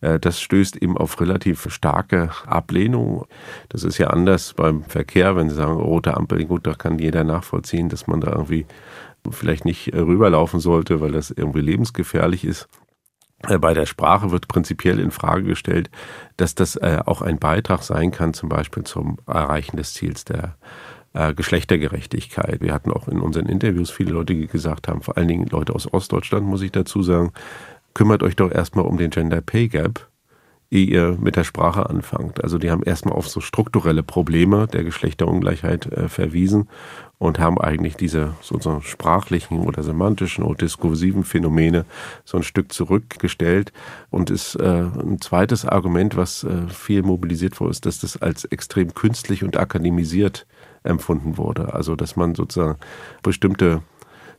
Äh, 0.00 0.18
das 0.18 0.40
stößt 0.40 0.76
eben 0.76 0.96
auf 0.96 1.20
relativ 1.20 1.66
starke 1.70 2.30
Ablehnung. 2.46 3.26
Das 3.68 3.84
ist 3.84 3.98
ja 3.98 4.08
anders 4.08 4.54
beim 4.54 4.84
Verkehr, 4.84 5.36
wenn 5.36 5.48
Sie 5.48 5.56
sagen, 5.56 5.76
rote 6.08 6.16
Ampel, 6.16 6.44
gut, 6.44 6.66
da 6.66 6.74
kann 6.74 6.98
jeder 6.98 7.24
nachvollziehen, 7.24 7.88
dass 7.88 8.06
man 8.06 8.20
da 8.20 8.32
irgendwie 8.32 8.66
vielleicht 9.30 9.64
nicht 9.64 9.92
rüberlaufen 9.92 10.60
sollte, 10.60 11.00
weil 11.00 11.12
das 11.12 11.30
irgendwie 11.30 11.60
lebensgefährlich 11.60 12.44
ist. 12.44 12.68
Äh, 13.46 13.58
bei 13.58 13.74
der 13.74 13.86
Sprache 13.86 14.30
wird 14.30 14.48
prinzipiell 14.48 14.98
in 14.98 15.10
Frage 15.10 15.44
gestellt, 15.44 15.90
dass 16.36 16.54
das 16.54 16.76
äh, 16.76 17.00
auch 17.04 17.22
ein 17.22 17.38
Beitrag 17.38 17.82
sein 17.82 18.10
kann, 18.10 18.32
zum 18.32 18.48
Beispiel 18.48 18.84
zum 18.84 19.18
Erreichen 19.26 19.76
des 19.76 19.94
Ziels 19.94 20.24
der 20.24 20.56
Geschlechtergerechtigkeit. 21.34 22.60
Wir 22.60 22.72
hatten 22.72 22.92
auch 22.92 23.08
in 23.08 23.18
unseren 23.18 23.46
Interviews 23.46 23.90
viele 23.90 24.12
Leute, 24.12 24.34
die 24.34 24.46
gesagt 24.46 24.86
haben, 24.86 25.00
vor 25.00 25.16
allen 25.16 25.26
Dingen 25.26 25.46
Leute 25.46 25.74
aus 25.74 25.92
Ostdeutschland, 25.92 26.46
muss 26.46 26.62
ich 26.62 26.70
dazu 26.70 27.02
sagen, 27.02 27.32
kümmert 27.94 28.22
euch 28.22 28.36
doch 28.36 28.52
erstmal 28.52 28.84
um 28.84 28.98
den 28.98 29.10
Gender 29.10 29.40
Pay 29.40 29.68
Gap, 29.68 30.06
ehe 30.70 30.86
ihr 30.86 31.16
mit 31.18 31.36
der 31.36 31.44
Sprache 31.44 31.88
anfangt. 31.88 32.42
Also 32.42 32.58
die 32.58 32.70
haben 32.70 32.82
erstmal 32.82 33.14
auf 33.14 33.28
so 33.28 33.40
strukturelle 33.40 34.02
Probleme 34.02 34.66
der 34.66 34.84
Geschlechterungleichheit 34.84 35.86
äh, 35.86 36.08
verwiesen 36.08 36.68
und 37.16 37.38
haben 37.38 37.58
eigentlich 37.58 37.96
diese 37.96 38.34
sozusagen 38.42 38.82
sprachlichen 38.82 39.60
oder 39.60 39.82
semantischen 39.82 40.44
oder 40.44 40.58
diskursiven 40.58 41.24
Phänomene 41.24 41.86
so 42.24 42.36
ein 42.36 42.42
Stück 42.42 42.72
zurückgestellt. 42.72 43.72
Und 44.10 44.30
ist 44.30 44.56
äh, 44.56 44.64
ein 44.64 45.20
zweites 45.20 45.64
Argument, 45.64 46.16
was 46.16 46.44
äh, 46.44 46.68
viel 46.68 47.02
mobilisiert 47.02 47.58
wurde, 47.60 47.70
ist, 47.70 47.86
dass 47.86 48.00
das 48.00 48.18
als 48.18 48.44
extrem 48.44 48.94
künstlich 48.94 49.42
und 49.42 49.56
akademisiert 49.56 50.46
empfunden 50.82 51.38
wurde. 51.38 51.72
Also 51.72 51.96
dass 51.96 52.14
man 52.14 52.34
sozusagen 52.34 52.78
bestimmte 53.22 53.82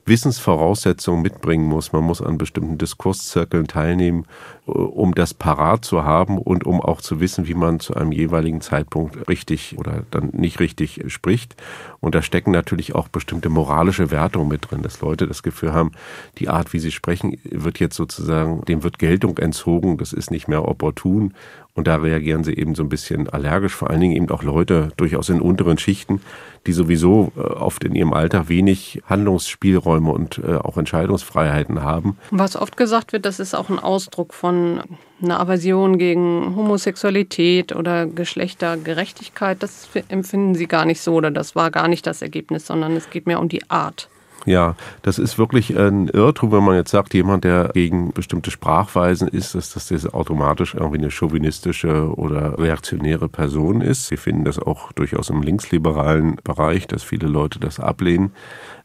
Wissensvoraussetzungen 0.10 1.22
mitbringen 1.22 1.66
muss. 1.66 1.94
Man 1.94 2.04
muss 2.04 2.22
an 2.22 2.38
bestimmten 2.38 2.78
Diskurszirkeln 2.78 3.68
teilnehmen, 3.68 4.26
äh, 4.68 4.72
um 4.72 5.16
das 5.16 5.34
parat 5.34 5.86
zu 5.86 6.04
haben 6.04 6.38
und 6.38 6.66
um 6.66 6.82
auch 6.82 7.00
zu 7.00 7.22
wissen, 7.22 7.48
wie 7.48 7.54
man 7.54 7.80
zu 7.80 7.94
einem 7.94 8.12
jeweiligen 8.12 8.60
Zeitpunkt 8.60 9.30
richtig 9.30 9.78
oder 9.78 10.04
dann 10.12 10.30
nicht 10.34 10.60
richtig 10.60 11.04
spricht. 11.08 11.56
Und 12.02 12.16
da 12.16 12.22
stecken 12.22 12.52
natürlich 12.52 12.96
auch 12.96 13.08
bestimmte 13.08 13.50
moralische 13.50 14.12
Wertungen 14.12 14.50
mit 14.50 14.70
drin, 14.70 14.82
dass 14.82 15.00
Leute 15.00 15.28
das 15.28 15.44
Gefühl 15.44 15.74
haben, 15.74 15.92
die 16.38 16.50
Art, 16.50 16.74
wie 16.74 16.80
sie 16.80 16.92
sprechen, 16.92 17.38
wird 17.44 17.80
jetzt 17.80 17.96
sozusagen, 17.96 18.66
dem 18.66 18.84
wird 18.84 19.00
Geltung 19.00 19.38
entzogen, 19.38 19.98
das 19.98 20.12
ist 20.12 20.32
nicht 20.32 20.48
mehr 20.48 20.68
opportun. 20.68 21.34
Und 21.76 21.88
da 21.88 21.96
reagieren 21.96 22.44
sie 22.44 22.58
eben 22.58 22.76
so 22.76 22.84
ein 22.84 22.90
bisschen 22.90 23.30
allergisch, 23.30 23.74
vor 23.74 23.90
allen 23.90 24.02
Dingen 24.02 24.16
eben 24.16 24.30
auch 24.32 24.44
Leute 24.44 24.90
durchaus 24.98 25.30
in 25.30 25.40
unteren 25.40 25.78
Schichten, 25.78 26.22
die 26.68 26.74
sowieso 26.74 27.32
äh, 27.38 27.40
oft 27.40 27.84
in 27.84 27.96
ihrem 27.96 28.12
Alter 28.12 28.50
wenig 28.50 29.02
Handlungsspielräume 29.06 30.12
und 30.12 30.40
äh, 30.40 30.56
auch 30.56 30.78
Entscheidungsfreiheiten 30.78 31.82
haben. 31.82 32.18
Was 32.32 32.56
oft 32.56 32.76
gesagt 32.76 33.14
wird, 33.14 33.26
das 33.26 33.40
ist 33.40 33.56
auch 33.56 33.70
ein 33.70 33.80
Ausdruck 33.80 34.34
von 34.34 34.82
einer 35.22 35.40
Aversion 35.40 35.98
gegen 35.98 36.56
Homosexualität 36.56 37.76
oder 37.76 38.08
Geschlechtergerechtigkeit. 38.08 39.62
Das 39.64 39.88
empfinden 40.10 40.56
Sie 40.56 40.68
gar 40.68 40.86
nicht 40.86 41.02
so 41.02 41.14
oder 41.14 41.32
das 41.32 41.56
war 41.56 41.72
gar 41.72 41.88
nicht 41.88 42.06
das 42.06 42.22
Ergebnis, 42.22 42.66
sondern 42.68 42.96
es 42.96 43.10
geht 43.10 43.26
mehr 43.26 43.40
um 43.40 43.48
die 43.48 43.70
Art. 43.70 44.10
Ja, 44.46 44.76
das 45.02 45.20
ist 45.20 45.38
wirklich 45.38 45.78
ein 45.78 46.08
Irrtum, 46.08 46.52
wenn 46.52 46.64
man 46.64 46.76
jetzt 46.76 46.92
sagt, 46.92 47.14
jemand, 47.14 47.44
der 47.44 47.72
gegen 47.74 48.14
bestimmte 48.14 48.52
Sprachweisen 48.52 49.28
ist, 49.28 49.54
dass 49.54 49.74
das 49.74 50.14
automatisch 50.14 50.76
irgendwie 50.76 50.98
eine 50.98 51.12
chauvinistische 51.12 52.16
oder 52.18 52.58
reaktionäre 52.58 53.28
Person 53.28 53.82
ist. 53.82 54.10
Wir 54.12 54.18
finden 54.18 54.46
das 54.46 54.58
auch 54.58 54.92
durchaus 54.94 55.30
im 55.30 55.42
linksliberalen 55.42 56.38
Bereich, 56.44 56.88
dass 56.88 57.04
viele 57.04 57.28
Leute 57.28 57.60
das 57.60 57.80
ablehnen, 57.80 58.32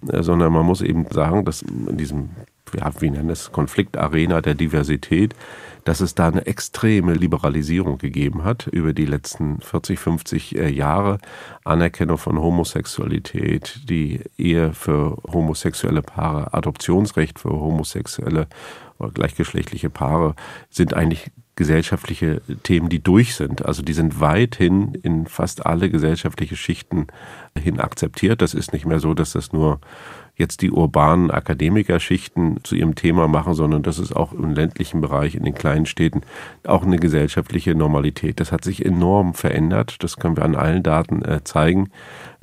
sondern 0.02 0.52
man 0.52 0.66
muss 0.66 0.80
eben 0.82 1.06
sagen, 1.10 1.44
dass 1.44 1.62
in 1.62 1.96
diesem, 1.96 2.30
ja, 2.76 2.90
wie 3.00 3.10
nennen 3.10 3.30
es, 3.30 3.52
Konfliktarena 3.52 4.40
der 4.40 4.54
Diversität, 4.54 5.34
dass 5.84 6.00
es 6.00 6.14
da 6.14 6.28
eine 6.28 6.46
extreme 6.46 7.14
Liberalisierung 7.14 7.98
gegeben 7.98 8.44
hat 8.44 8.66
über 8.66 8.92
die 8.92 9.04
letzten 9.04 9.60
40, 9.60 9.98
50 9.98 10.56
äh, 10.56 10.68
Jahre. 10.70 11.18
Anerkennung 11.64 12.18
von 12.18 12.38
Homosexualität, 12.38 13.80
die 13.88 14.20
Ehe 14.38 14.72
für 14.72 15.18
homosexuelle 15.30 16.02
Paare, 16.02 16.54
Adoptionsrecht 16.54 17.38
für 17.38 17.50
homosexuelle 17.50 18.46
oder 18.98 19.10
gleichgeschlechtliche 19.10 19.90
Paare 19.90 20.34
sind 20.70 20.94
eigentlich 20.94 21.30
gesellschaftliche 21.56 22.40
Themen, 22.62 22.88
die 22.88 23.02
durch 23.02 23.34
sind. 23.36 23.64
Also 23.64 23.82
die 23.82 23.92
sind 23.92 24.20
weithin 24.20 24.94
in 25.02 25.26
fast 25.26 25.66
alle 25.66 25.88
gesellschaftliche 25.88 26.56
Schichten 26.56 27.06
hin 27.56 27.78
akzeptiert. 27.80 28.42
Das 28.42 28.54
ist 28.54 28.72
nicht 28.72 28.86
mehr 28.86 28.98
so, 28.98 29.14
dass 29.14 29.32
das 29.32 29.52
nur 29.52 29.80
jetzt 30.36 30.62
die 30.62 30.70
urbanen 30.70 31.30
Akademikerschichten 31.30 32.58
zu 32.64 32.74
ihrem 32.74 32.94
Thema 32.94 33.28
machen, 33.28 33.54
sondern 33.54 33.82
das 33.82 33.98
ist 33.98 34.14
auch 34.14 34.32
im 34.32 34.50
ländlichen 34.50 35.00
Bereich, 35.00 35.36
in 35.36 35.44
den 35.44 35.54
kleinen 35.54 35.86
Städten 35.86 36.22
auch 36.66 36.82
eine 36.82 36.96
gesellschaftliche 36.96 37.74
Normalität. 37.74 38.40
Das 38.40 38.50
hat 38.50 38.64
sich 38.64 38.84
enorm 38.84 39.34
verändert. 39.34 40.02
Das 40.02 40.16
können 40.16 40.36
wir 40.36 40.44
an 40.44 40.56
allen 40.56 40.82
Daten 40.82 41.24
äh, 41.24 41.44
zeigen. 41.44 41.90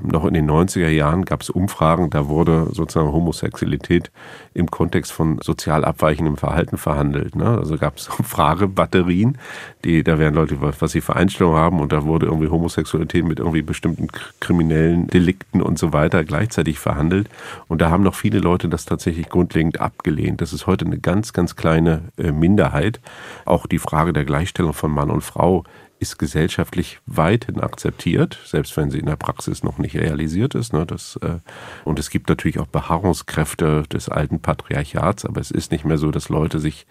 Noch 0.04 0.24
in 0.24 0.34
den 0.34 0.50
90er 0.50 0.88
Jahren 0.88 1.24
gab 1.24 1.42
es 1.42 1.50
Umfragen, 1.50 2.10
da 2.10 2.26
wurde 2.26 2.66
sozusagen 2.72 3.12
Homosexualität 3.12 4.10
im 4.52 4.68
Kontext 4.68 5.12
von 5.12 5.38
sozial 5.40 5.84
abweichendem 5.84 6.36
Verhalten 6.36 6.76
verhandelt. 6.76 7.36
Ne? 7.36 7.46
Also 7.46 7.78
gab 7.78 7.98
es 7.98 8.06
Fragebatterien, 8.24 9.38
die, 9.84 10.02
da 10.02 10.18
wären 10.18 10.34
Leute, 10.34 10.56
was 10.60 10.90
sie 10.90 11.00
für 11.00 11.14
Einstellungen 11.14 11.58
haben 11.58 11.78
und 11.78 11.92
da 11.92 12.04
wurde 12.04 12.26
irgendwie 12.26 12.48
Homosexualität 12.48 13.24
mit 13.24 13.38
irgendwie 13.38 13.62
bestimmten 13.62 14.08
kriminellen 14.40 15.06
Delikten 15.06 15.62
und 15.62 15.78
so 15.78 15.92
weiter 15.92 16.24
gleichzeitig 16.24 16.80
verhandelt. 16.80 17.28
Und 17.68 17.81
da 17.82 17.90
haben 17.90 18.04
noch 18.04 18.14
viele 18.14 18.38
Leute 18.38 18.68
das 18.68 18.84
tatsächlich 18.84 19.28
grundlegend 19.28 19.80
abgelehnt. 19.80 20.40
Das 20.40 20.52
ist 20.52 20.68
heute 20.68 20.86
eine 20.86 21.00
ganz, 21.00 21.32
ganz 21.32 21.56
kleine 21.56 22.12
äh, 22.16 22.30
Minderheit. 22.30 23.00
Auch 23.44 23.66
die 23.66 23.80
Frage 23.80 24.12
der 24.12 24.24
Gleichstellung 24.24 24.72
von 24.72 24.92
Mann 24.92 25.10
und 25.10 25.22
Frau 25.22 25.64
ist 25.98 26.16
gesellschaftlich 26.16 27.00
weithin 27.06 27.58
akzeptiert, 27.60 28.38
selbst 28.44 28.76
wenn 28.76 28.92
sie 28.92 29.00
in 29.00 29.06
der 29.06 29.16
Praxis 29.16 29.64
noch 29.64 29.78
nicht 29.78 29.96
realisiert 29.96 30.54
ist. 30.54 30.72
Ne, 30.72 30.86
das, 30.86 31.18
äh, 31.22 31.40
und 31.84 31.98
es 31.98 32.10
gibt 32.10 32.28
natürlich 32.28 32.60
auch 32.60 32.68
Beharrungskräfte 32.68 33.82
des 33.92 34.08
alten 34.08 34.38
Patriarchats, 34.38 35.24
aber 35.24 35.40
es 35.40 35.50
ist 35.50 35.72
nicht 35.72 35.84
mehr 35.84 35.98
so, 35.98 36.12
dass 36.12 36.28
Leute 36.28 36.60
sich 36.60 36.86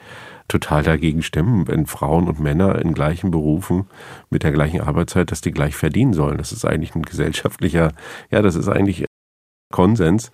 total 0.49 0.83
dagegen 0.83 1.23
stimmen, 1.23 1.69
wenn 1.69 1.85
Frauen 1.85 2.27
und 2.27 2.41
Männer 2.41 2.79
in 2.79 2.93
gleichen 2.93 3.31
Berufen 3.31 3.87
mit 4.29 4.43
der 4.43 4.51
gleichen 4.51 4.81
Arbeitszeit, 4.81 5.31
dass 5.31 5.39
die 5.39 5.51
gleich 5.51 5.77
verdienen 5.77 6.11
sollen. 6.11 6.37
Das 6.37 6.51
ist 6.51 6.65
eigentlich 6.65 6.95
ein 6.95 7.03
gesellschaftlicher, 7.03 7.93
ja, 8.29 8.41
das 8.41 8.55
ist 8.55 8.67
eigentlich 8.67 9.05
Konsens. 9.71 10.31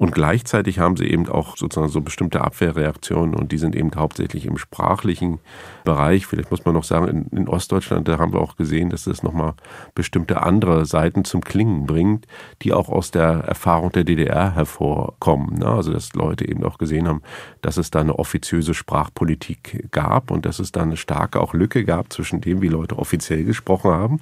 Und 0.00 0.12
gleichzeitig 0.12 0.78
haben 0.78 0.96
sie 0.96 1.04
eben 1.04 1.28
auch 1.28 1.58
sozusagen 1.58 1.90
so 1.90 2.00
bestimmte 2.00 2.40
Abwehrreaktionen 2.40 3.34
und 3.34 3.52
die 3.52 3.58
sind 3.58 3.76
eben 3.76 3.90
hauptsächlich 3.94 4.46
im 4.46 4.56
sprachlichen 4.56 5.40
Bereich. 5.84 6.24
Vielleicht 6.24 6.50
muss 6.50 6.64
man 6.64 6.72
noch 6.72 6.84
sagen, 6.84 7.06
in, 7.06 7.38
in 7.38 7.48
Ostdeutschland, 7.48 8.08
da 8.08 8.18
haben 8.18 8.32
wir 8.32 8.40
auch 8.40 8.56
gesehen, 8.56 8.88
dass 8.88 9.06
es 9.06 9.22
nochmal 9.22 9.52
bestimmte 9.94 10.42
andere 10.42 10.86
Seiten 10.86 11.26
zum 11.26 11.42
Klingen 11.42 11.84
bringt, 11.84 12.26
die 12.62 12.72
auch 12.72 12.88
aus 12.88 13.10
der 13.10 13.44
Erfahrung 13.46 13.92
der 13.92 14.04
DDR 14.04 14.54
hervorkommen. 14.54 15.58
Ne? 15.58 15.66
Also 15.66 15.92
dass 15.92 16.14
Leute 16.14 16.48
eben 16.48 16.64
auch 16.64 16.78
gesehen 16.78 17.06
haben, 17.06 17.20
dass 17.60 17.76
es 17.76 17.90
da 17.90 18.00
eine 18.00 18.18
offiziöse 18.18 18.72
Sprachpolitik 18.72 19.90
gab 19.90 20.30
und 20.30 20.46
dass 20.46 20.60
es 20.60 20.72
da 20.72 20.80
eine 20.80 20.96
starke 20.96 21.40
auch 21.40 21.52
Lücke 21.52 21.84
gab 21.84 22.10
zwischen 22.10 22.40
dem, 22.40 22.62
wie 22.62 22.68
Leute 22.68 22.98
offiziell 22.98 23.44
gesprochen 23.44 23.90
haben. 23.90 24.20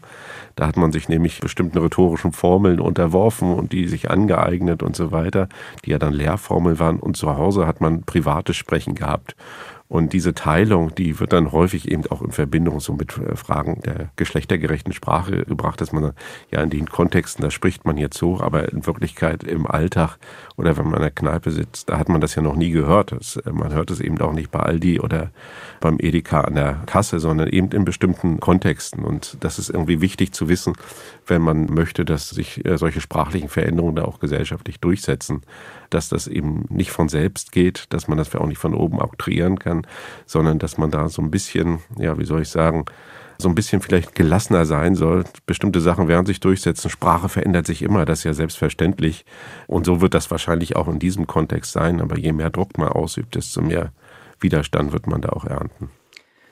Da 0.56 0.66
hat 0.66 0.76
man 0.76 0.90
sich 0.90 1.08
nämlich 1.08 1.38
bestimmten 1.40 1.78
rhetorischen 1.78 2.32
Formeln 2.32 2.80
unterworfen 2.80 3.54
und 3.54 3.72
die 3.72 3.86
sich 3.86 4.10
angeeignet 4.10 4.57
und 4.82 4.96
so 4.96 5.12
weiter, 5.12 5.48
die 5.84 5.90
ja 5.90 5.98
dann 5.98 6.12
Lehrformeln 6.12 6.78
waren. 6.78 7.00
Und 7.00 7.16
zu 7.16 7.36
Hause 7.36 7.66
hat 7.66 7.80
man 7.80 8.02
privates 8.02 8.56
Sprechen 8.56 8.94
gehabt. 8.94 9.36
Und 9.88 10.12
diese 10.12 10.34
Teilung, 10.34 10.94
die 10.94 11.18
wird 11.18 11.32
dann 11.32 11.50
häufig 11.50 11.90
eben 11.90 12.06
auch 12.08 12.20
in 12.20 12.30
Verbindung 12.30 12.78
so 12.78 12.92
mit 12.92 13.16
äh, 13.16 13.36
Fragen 13.36 13.80
der 13.80 14.10
geschlechtergerechten 14.16 14.92
Sprache 14.92 15.44
gebracht, 15.44 15.80
dass 15.80 15.92
man 15.92 16.12
ja 16.50 16.62
in 16.62 16.68
den 16.68 16.88
Kontexten, 16.90 17.42
da 17.42 17.50
spricht 17.50 17.86
man 17.86 17.96
jetzt 17.96 18.18
so, 18.18 18.38
aber 18.38 18.70
in 18.70 18.84
Wirklichkeit 18.86 19.44
im 19.44 19.66
Alltag 19.66 20.18
oder 20.56 20.76
wenn 20.76 20.84
man 20.84 20.96
in 20.96 21.02
der 21.02 21.10
Kneipe 21.10 21.50
sitzt, 21.50 21.88
da 21.88 21.98
hat 21.98 22.10
man 22.10 22.20
das 22.20 22.34
ja 22.34 22.42
noch 22.42 22.56
nie 22.56 22.70
gehört. 22.70 23.12
Das, 23.12 23.36
äh, 23.36 23.50
man 23.50 23.72
hört 23.72 23.90
es 23.90 24.00
eben 24.00 24.20
auch 24.20 24.34
nicht 24.34 24.50
bei 24.50 24.60
Aldi 24.60 25.00
oder 25.00 25.30
beim 25.80 25.96
Edeka 25.98 26.42
an 26.42 26.54
der 26.54 26.82
Kasse, 26.84 27.18
sondern 27.18 27.48
eben 27.48 27.70
in 27.70 27.86
bestimmten 27.86 28.40
Kontexten. 28.40 29.04
Und 29.04 29.38
das 29.40 29.58
ist 29.58 29.70
irgendwie 29.70 30.02
wichtig 30.02 30.34
zu 30.34 30.50
wissen, 30.50 30.74
wenn 31.26 31.40
man 31.40 31.66
möchte, 31.66 32.04
dass 32.04 32.28
sich 32.28 32.62
äh, 32.66 32.76
solche 32.76 33.00
sprachlichen 33.00 33.48
Veränderungen 33.48 33.96
da 33.96 34.04
auch 34.04 34.18
gesellschaftlich 34.18 34.80
durchsetzen, 34.80 35.42
dass 35.88 36.10
das 36.10 36.26
eben 36.26 36.66
nicht 36.68 36.90
von 36.90 37.08
selbst 37.08 37.52
geht, 37.52 37.86
dass 37.90 38.08
man 38.08 38.18
das 38.18 38.34
auch 38.34 38.46
nicht 38.46 38.58
von 38.58 38.74
oben 38.74 39.00
oktroyieren 39.00 39.58
kann, 39.58 39.77
sondern 40.26 40.58
dass 40.58 40.78
man 40.78 40.90
da 40.90 41.08
so 41.08 41.22
ein 41.22 41.30
bisschen, 41.30 41.80
ja, 41.98 42.18
wie 42.18 42.24
soll 42.24 42.42
ich 42.42 42.48
sagen, 42.48 42.84
so 43.40 43.48
ein 43.48 43.54
bisschen 43.54 43.80
vielleicht 43.80 44.14
gelassener 44.14 44.66
sein 44.66 44.96
soll. 44.96 45.24
Bestimmte 45.46 45.80
Sachen 45.80 46.08
werden 46.08 46.26
sich 46.26 46.40
durchsetzen. 46.40 46.90
Sprache 46.90 47.28
verändert 47.28 47.66
sich 47.66 47.82
immer, 47.82 48.04
das 48.04 48.20
ist 48.20 48.24
ja 48.24 48.34
selbstverständlich. 48.34 49.24
Und 49.68 49.86
so 49.86 50.00
wird 50.00 50.14
das 50.14 50.30
wahrscheinlich 50.30 50.74
auch 50.74 50.88
in 50.88 50.98
diesem 50.98 51.26
Kontext 51.26 51.72
sein. 51.72 52.00
Aber 52.00 52.18
je 52.18 52.32
mehr 52.32 52.50
Druck 52.50 52.76
man 52.78 52.88
ausübt, 52.88 53.36
desto 53.36 53.62
mehr 53.62 53.92
Widerstand 54.40 54.92
wird 54.92 55.06
man 55.06 55.20
da 55.20 55.30
auch 55.30 55.44
ernten. 55.44 55.90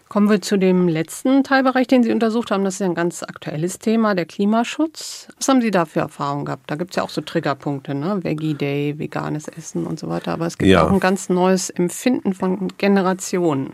Kommen 0.09 0.31
wir 0.31 0.41
zu 0.41 0.57
dem 0.57 0.87
letzten 0.87 1.43
Teilbereich, 1.43 1.89
den 1.89 2.05
Sie 2.05 2.13
untersucht 2.13 2.53
haben. 2.53 2.63
Das 2.63 2.75
ist 2.75 2.81
ja 2.81 2.87
ein 2.87 2.95
ganz 2.95 3.25
aktuelles 3.25 3.81
Thema, 3.81 4.15
der 4.15 4.25
Klimaschutz. 4.25 5.29
Was 5.37 5.49
haben 5.49 5.61
Sie 5.61 5.73
da 5.73 5.85
für 5.85 6.01
Erfahrungen 6.01 6.45
gehabt? 6.45 6.71
Da 6.71 6.77
gibt 6.77 6.93
es 6.93 6.97
ja 6.97 7.03
auch 7.03 7.11
so 7.11 7.21
Triggerpunkte, 7.21 7.95
ne? 7.95 8.23
Veggie 8.23 8.55
Day, 8.55 8.99
veganes 8.99 9.49
Essen 9.49 9.85
und 9.85 9.99
so 9.99 10.09
weiter. 10.09 10.33
Aber 10.33 10.47
es 10.47 10.59
gibt 10.59 10.71
ja. 10.71 10.87
auch 10.87 10.93
ein 10.93 11.01
ganz 11.01 11.29
neues 11.29 11.71
Empfinden 11.71 12.35
von 12.35 12.69
Generationen. 12.79 13.73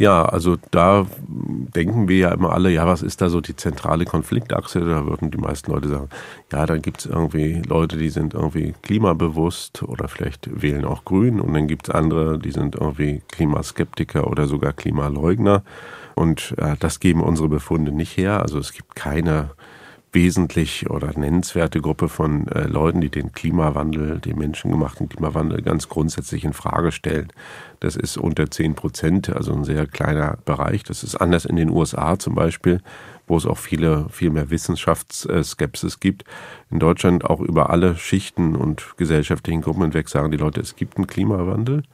Ja, 0.00 0.24
also 0.24 0.56
da 0.70 1.06
denken 1.28 2.08
wir 2.08 2.16
ja 2.16 2.32
immer 2.32 2.54
alle, 2.54 2.70
ja, 2.70 2.86
was 2.86 3.02
ist 3.02 3.20
da 3.20 3.28
so 3.28 3.42
die 3.42 3.54
zentrale 3.54 4.06
Konfliktachse? 4.06 4.80
Da 4.80 5.04
würden 5.04 5.30
die 5.30 5.36
meisten 5.36 5.70
Leute 5.70 5.88
sagen, 5.88 6.08
ja, 6.50 6.64
dann 6.64 6.80
gibt 6.80 7.00
es 7.00 7.04
irgendwie 7.04 7.60
Leute, 7.68 7.98
die 7.98 8.08
sind 8.08 8.32
irgendwie 8.32 8.72
klimabewusst 8.80 9.82
oder 9.82 10.08
vielleicht 10.08 10.62
wählen 10.62 10.86
auch 10.86 11.04
grün 11.04 11.38
und 11.38 11.52
dann 11.52 11.66
gibt 11.66 11.86
es 11.86 11.94
andere, 11.94 12.38
die 12.38 12.50
sind 12.50 12.76
irgendwie 12.76 13.20
Klimaskeptiker 13.28 14.26
oder 14.26 14.46
sogar 14.46 14.72
Klimaleugner. 14.72 15.64
Und 16.14 16.54
äh, 16.56 16.76
das 16.80 17.00
geben 17.00 17.22
unsere 17.22 17.50
Befunde 17.50 17.92
nicht 17.92 18.16
her. 18.16 18.40
Also 18.40 18.58
es 18.58 18.72
gibt 18.72 18.96
keine 18.96 19.50
wesentlich 20.12 20.90
oder 20.90 21.16
nennenswerte 21.18 21.80
Gruppe 21.80 22.08
von 22.08 22.48
äh, 22.48 22.66
Leuten, 22.66 23.00
die 23.00 23.10
den 23.10 23.32
Klimawandel, 23.32 24.18
den 24.18 24.38
menschengemachten 24.38 25.08
Klimawandel 25.08 25.62
ganz 25.62 25.88
grundsätzlich 25.88 26.44
in 26.44 26.52
Frage 26.52 26.92
stellen. 26.92 27.32
Das 27.80 27.96
ist 27.96 28.16
unter 28.16 28.50
zehn 28.50 28.74
Prozent, 28.74 29.30
also 29.30 29.52
ein 29.52 29.64
sehr 29.64 29.86
kleiner 29.86 30.38
Bereich. 30.44 30.82
Das 30.82 31.02
ist 31.02 31.16
anders 31.16 31.44
in 31.44 31.56
den 31.56 31.70
USA 31.70 32.18
zum 32.18 32.34
Beispiel, 32.34 32.80
wo 33.30 33.36
es 33.36 33.46
auch 33.46 33.58
viele, 33.58 34.06
viel 34.10 34.30
mehr 34.30 34.50
Wissenschaftsskepsis 34.50 36.00
gibt. 36.00 36.24
In 36.70 36.80
Deutschland 36.80 37.24
auch 37.24 37.40
über 37.40 37.70
alle 37.70 37.96
Schichten 37.96 38.56
und 38.56 38.96
gesellschaftlichen 38.96 39.62
Gruppen 39.62 39.82
hinweg 39.82 40.08
sagen 40.08 40.30
die 40.30 40.36
Leute, 40.36 40.60
es 40.60 40.76
gibt 40.76 40.96
einen 40.96 41.06
Klimawandel 41.06 41.84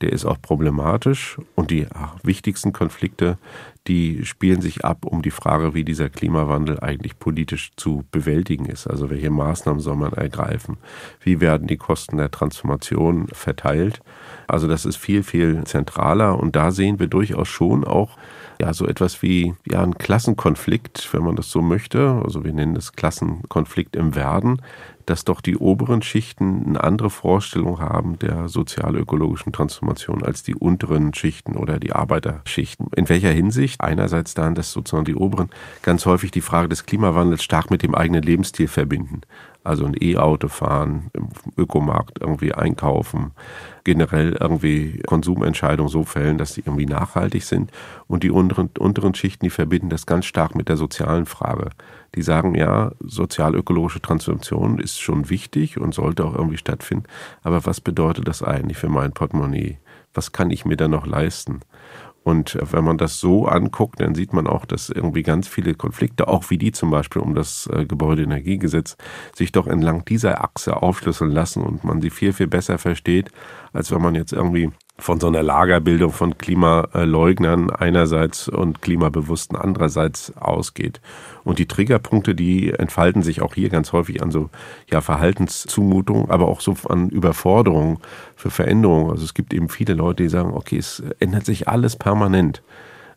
der 0.00 0.12
ist 0.12 0.24
auch 0.24 0.40
problematisch 0.40 1.38
und 1.54 1.70
die 1.70 1.86
wichtigsten 2.22 2.72
Konflikte, 2.72 3.38
die 3.86 4.24
spielen 4.24 4.60
sich 4.60 4.84
ab 4.84 5.04
um 5.04 5.22
die 5.22 5.30
Frage, 5.30 5.74
wie 5.74 5.84
dieser 5.84 6.08
Klimawandel 6.08 6.80
eigentlich 6.80 7.18
politisch 7.18 7.72
zu 7.76 8.04
bewältigen 8.10 8.66
ist. 8.66 8.86
Also 8.86 9.10
welche 9.10 9.30
Maßnahmen 9.30 9.80
soll 9.80 9.96
man 9.96 10.12
ergreifen? 10.12 10.78
Wie 11.20 11.40
werden 11.40 11.66
die 11.66 11.76
Kosten 11.76 12.16
der 12.16 12.30
Transformation 12.30 13.28
verteilt? 13.28 14.00
Also 14.50 14.68
das 14.68 14.84
ist 14.84 14.96
viel, 14.96 15.22
viel 15.22 15.64
zentraler 15.64 16.38
und 16.38 16.56
da 16.56 16.70
sehen 16.70 16.98
wir 16.98 17.06
durchaus 17.06 17.48
schon 17.48 17.84
auch 17.84 18.16
ja 18.60 18.74
so 18.74 18.86
etwas 18.86 19.22
wie 19.22 19.54
ja 19.66 19.82
ein 19.82 19.96
Klassenkonflikt, 19.96 21.08
wenn 21.12 21.22
man 21.22 21.36
das 21.36 21.50
so 21.50 21.62
möchte. 21.62 22.20
Also 22.24 22.44
wir 22.44 22.52
nennen 22.52 22.74
das 22.74 22.92
Klassenkonflikt 22.92 23.96
im 23.96 24.14
Werden, 24.14 24.60
dass 25.06 25.24
doch 25.24 25.40
die 25.40 25.56
oberen 25.56 26.02
Schichten 26.02 26.64
eine 26.66 26.84
andere 26.84 27.10
Vorstellung 27.10 27.80
haben 27.80 28.18
der 28.18 28.48
sozialökologischen 28.48 29.52
Transformation 29.52 30.22
als 30.22 30.42
die 30.42 30.54
unteren 30.54 31.14
Schichten 31.14 31.56
oder 31.56 31.80
die 31.80 31.92
Arbeiterschichten. 31.92 32.88
In 32.94 33.08
welcher 33.08 33.30
Hinsicht? 33.30 33.80
Einerseits 33.80 34.34
dann, 34.34 34.54
dass 34.54 34.72
sozusagen 34.72 35.06
die 35.06 35.16
oberen 35.16 35.48
ganz 35.82 36.04
häufig 36.06 36.30
die 36.30 36.42
Frage 36.42 36.68
des 36.68 36.84
Klimawandels 36.84 37.42
stark 37.42 37.70
mit 37.70 37.82
dem 37.82 37.94
eigenen 37.94 38.22
Lebensstil 38.22 38.68
verbinden. 38.68 39.22
Also 39.62 39.84
ein 39.84 39.94
E-Auto 40.00 40.48
fahren, 40.48 41.10
im 41.12 41.28
Ökomarkt 41.56 42.18
irgendwie 42.20 42.54
einkaufen, 42.54 43.32
generell 43.84 44.36
irgendwie 44.40 45.02
Konsumentscheidungen 45.06 45.90
so 45.90 46.04
fällen, 46.04 46.38
dass 46.38 46.54
sie 46.54 46.62
irgendwie 46.62 46.86
nachhaltig 46.86 47.44
sind. 47.44 47.70
Und 48.06 48.22
die 48.22 48.30
unteren, 48.30 48.70
unteren 48.78 49.14
Schichten, 49.14 49.44
die 49.44 49.50
verbinden 49.50 49.90
das 49.90 50.06
ganz 50.06 50.24
stark 50.24 50.54
mit 50.54 50.68
der 50.68 50.78
sozialen 50.78 51.26
Frage. 51.26 51.70
Die 52.14 52.22
sagen, 52.22 52.54
ja, 52.54 52.92
sozialökologische 53.00 54.00
Transformation 54.00 54.78
ist 54.78 54.98
schon 54.98 55.28
wichtig 55.28 55.78
und 55.78 55.94
sollte 55.94 56.24
auch 56.24 56.34
irgendwie 56.34 56.56
stattfinden. 56.56 57.04
Aber 57.42 57.66
was 57.66 57.80
bedeutet 57.80 58.28
das 58.28 58.42
eigentlich 58.42 58.78
für 58.78 58.88
mein 58.88 59.12
Portemonnaie? 59.12 59.78
Was 60.14 60.32
kann 60.32 60.50
ich 60.50 60.64
mir 60.64 60.76
da 60.76 60.88
noch 60.88 61.06
leisten? 61.06 61.60
Und 62.22 62.58
wenn 62.60 62.84
man 62.84 62.98
das 62.98 63.18
so 63.18 63.46
anguckt, 63.46 64.00
dann 64.00 64.14
sieht 64.14 64.32
man 64.32 64.46
auch, 64.46 64.66
dass 64.66 64.90
irgendwie 64.90 65.22
ganz 65.22 65.48
viele 65.48 65.74
Konflikte, 65.74 66.28
auch 66.28 66.50
wie 66.50 66.58
die 66.58 66.70
zum 66.70 66.90
Beispiel 66.90 67.22
um 67.22 67.34
das 67.34 67.68
äh, 67.72 67.86
Gebäudeenergiegesetz, 67.86 68.96
sich 69.34 69.52
doch 69.52 69.66
entlang 69.66 70.04
dieser 70.04 70.44
Achse 70.44 70.82
aufschlüsseln 70.82 71.30
lassen 71.30 71.62
und 71.62 71.82
man 71.82 72.02
sie 72.02 72.10
viel, 72.10 72.32
viel 72.32 72.46
besser 72.46 72.78
versteht, 72.78 73.30
als 73.72 73.90
wenn 73.90 74.02
man 74.02 74.14
jetzt 74.14 74.32
irgendwie 74.32 74.70
von 75.00 75.18
so 75.20 75.26
einer 75.26 75.42
Lagerbildung 75.42 76.12
von 76.12 76.38
Klimaleugnern 76.38 77.70
einerseits 77.70 78.48
und 78.48 78.82
Klimabewussten 78.82 79.56
andererseits 79.56 80.36
ausgeht. 80.36 81.00
Und 81.42 81.58
die 81.58 81.66
Triggerpunkte, 81.66 82.34
die 82.34 82.70
entfalten 82.70 83.22
sich 83.22 83.42
auch 83.42 83.54
hier 83.54 83.70
ganz 83.70 83.92
häufig 83.92 84.22
an 84.22 84.30
so 84.30 84.50
ja, 84.90 85.00
Verhaltenszumutungen, 85.00 86.30
aber 86.30 86.48
auch 86.48 86.60
so 86.60 86.76
an 86.88 87.08
Überforderungen 87.08 87.98
für 88.36 88.50
Veränderungen. 88.50 89.10
Also 89.10 89.24
es 89.24 89.34
gibt 89.34 89.52
eben 89.54 89.68
viele 89.68 89.94
Leute, 89.94 90.22
die 90.22 90.28
sagen, 90.28 90.52
okay, 90.52 90.78
es 90.78 91.02
ändert 91.18 91.44
sich 91.44 91.68
alles 91.68 91.96
permanent. 91.96 92.62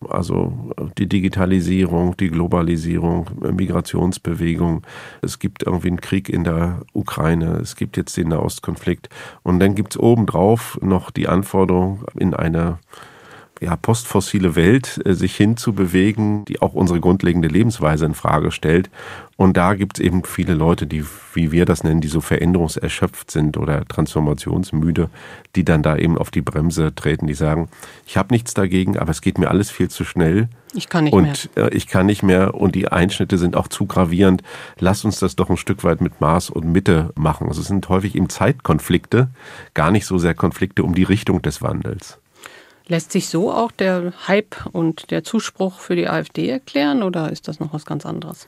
Also 0.10 0.72
die 0.98 1.08
Digitalisierung, 1.08 2.18
die 2.18 2.30
Globalisierung, 2.30 3.30
Migrationsbewegung. 3.40 4.84
Es 5.22 5.40
gibt 5.40 5.64
irgendwie 5.64 5.90
einen 5.90 6.02
Krieg 6.02 6.30
in 6.30 6.44
der 6.44 6.82
Ukraine. 6.94 7.60
Es 7.62 7.76
gibt 7.76 7.98
jetzt 7.98 8.18
den 8.18 8.30
Nahostkonflikt. 8.30 9.10
Und 9.44 9.60
dann 9.60 9.76
gibt 9.76 9.94
es 9.94 10.00
obendrauf 10.00 10.80
noch 10.82 11.12
die 11.12 11.28
Anforderung 11.28 12.06
in 12.18 12.34
einer 12.34 12.80
ja, 13.62 13.76
postfossile 13.76 14.56
Welt 14.56 15.00
äh, 15.06 15.14
sich 15.14 15.36
hinzubewegen, 15.36 16.46
die 16.46 16.62
auch 16.62 16.74
unsere 16.74 17.00
grundlegende 17.00 17.48
Lebensweise 17.48 18.06
in 18.06 18.14
Frage 18.14 18.52
stellt. 18.52 18.90
Und 19.36 19.58
da 19.58 19.74
gibt 19.74 19.98
es 19.98 20.06
eben 20.06 20.24
viele 20.24 20.54
Leute, 20.54 20.86
die, 20.86 21.04
wie 21.34 21.52
wir 21.52 21.66
das 21.66 21.84
nennen, 21.84 22.02
die 22.02 22.08
so 22.08 22.22
veränderungserschöpft 22.22 23.32
sind 23.32 23.58
oder 23.58 23.86
transformationsmüde, 23.86 25.10
die 25.56 25.66
dann 25.66 25.82
da 25.82 25.98
eben 25.98 26.18
auf 26.18 26.30
die 26.30 26.42
Bremse 26.42 26.94
treten, 26.94 27.26
die 27.26 27.34
sagen, 27.34 27.70
ich 28.06 28.18
habe 28.18 28.34
nichts 28.34 28.54
dagegen, 28.54 28.98
aber 28.98 29.12
es 29.12 29.22
geht 29.22 29.38
mir 29.38 29.50
alles 29.50 29.72
viel 29.72 29.90
zu 29.90 30.04
schnell. 30.04 30.50
Ich 30.74 30.90
kann 30.90 31.06
nicht 31.06 31.14
und, 31.14 31.56
mehr. 31.56 31.66
Äh, 31.72 31.76
ich 31.76 31.88
kann 31.88 32.06
nicht 32.06 32.22
mehr 32.22 32.56
und 32.56 32.76
die 32.76 32.90
Einschnitte 32.90 33.38
sind 33.38 33.56
auch 33.56 33.68
zu 33.68 33.86
gravierend. 33.86 34.44
Lass 34.80 35.06
uns 35.06 35.20
das 35.20 35.36
doch 35.36 35.50
ein 35.50 35.58
Stück 35.58 35.84
weit 35.84 36.02
mit 36.02 36.22
Maß 36.22 36.50
und 36.50 36.72
Mitte 36.72 37.12
machen. 37.16 37.48
Also 37.48 37.62
es 37.62 37.68
sind 37.68 37.88
häufig 37.90 38.16
eben 38.16 38.30
Zeitkonflikte, 38.30 39.30
gar 39.74 39.92
nicht 39.92 40.06
so 40.06 40.18
sehr 40.18 40.34
Konflikte 40.34 40.84
um 40.84 40.94
die 40.96 41.04
Richtung 41.04 41.42
des 41.42 41.62
Wandels. 41.62 42.20
Lässt 42.88 43.12
sich 43.12 43.30
so 43.30 43.52
auch 43.52 43.72
der 43.72 44.14
Hype 44.28 44.66
und 44.72 45.10
der 45.12 45.24
Zuspruch 45.24 45.80
für 45.80 45.96
die 45.96 46.10
AfD 46.10 46.50
erklären 46.50 47.02
oder 47.04 47.32
ist 47.32 47.48
das 47.48 47.60
noch 47.60 47.74
was 47.74 47.86
ganz 47.86 48.06
anderes? 48.06 48.48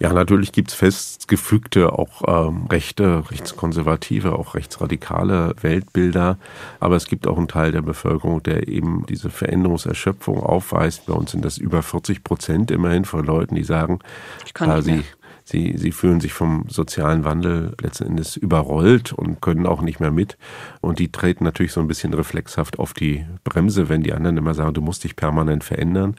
Ja, 0.00 0.12
natürlich 0.12 0.50
gibt's 0.50 0.74
festgefügte, 0.74 1.92
auch 1.92 2.48
ähm, 2.48 2.66
rechte, 2.66 3.30
rechtskonservative, 3.30 4.32
auch 4.32 4.56
rechtsradikale 4.56 5.54
Weltbilder. 5.60 6.36
Aber 6.80 6.96
es 6.96 7.06
gibt 7.06 7.28
auch 7.28 7.38
einen 7.38 7.46
Teil 7.46 7.70
der 7.70 7.82
Bevölkerung, 7.82 8.42
der 8.42 8.66
eben 8.66 9.06
diese 9.08 9.30
Veränderungserschöpfung 9.30 10.40
aufweist. 10.42 11.06
Bei 11.06 11.12
uns 11.14 11.30
sind 11.30 11.44
das 11.44 11.58
über 11.58 11.82
40 11.82 12.24
Prozent 12.24 12.72
immerhin 12.72 13.04
von 13.04 13.24
Leuten, 13.24 13.54
die 13.54 13.62
sagen, 13.62 14.00
ich 14.44 14.52
kann 14.52 14.74
nicht 14.74 14.84
sie, 14.84 15.04
sie, 15.44 15.74
sie 15.76 15.92
fühlen 15.92 16.20
sich 16.20 16.32
vom 16.32 16.64
sozialen 16.68 17.24
Wandel 17.24 17.74
letzten 17.80 18.06
Endes 18.06 18.36
überrollt 18.36 19.12
und 19.12 19.40
können 19.40 19.66
auch 19.66 19.82
nicht 19.82 20.00
mehr 20.00 20.10
mit. 20.10 20.36
Und 20.80 20.98
die 20.98 21.12
treten 21.12 21.44
natürlich 21.44 21.72
so 21.72 21.80
ein 21.80 21.86
bisschen 21.86 22.14
reflexhaft 22.14 22.78
auf 22.78 22.94
die 22.94 23.24
Bremse, 23.44 23.88
wenn 23.88 24.02
die 24.02 24.14
anderen 24.14 24.38
immer 24.38 24.54
sagen, 24.54 24.74
du 24.74 24.80
musst 24.80 25.04
dich 25.04 25.16
permanent 25.16 25.62
verändern. 25.62 26.16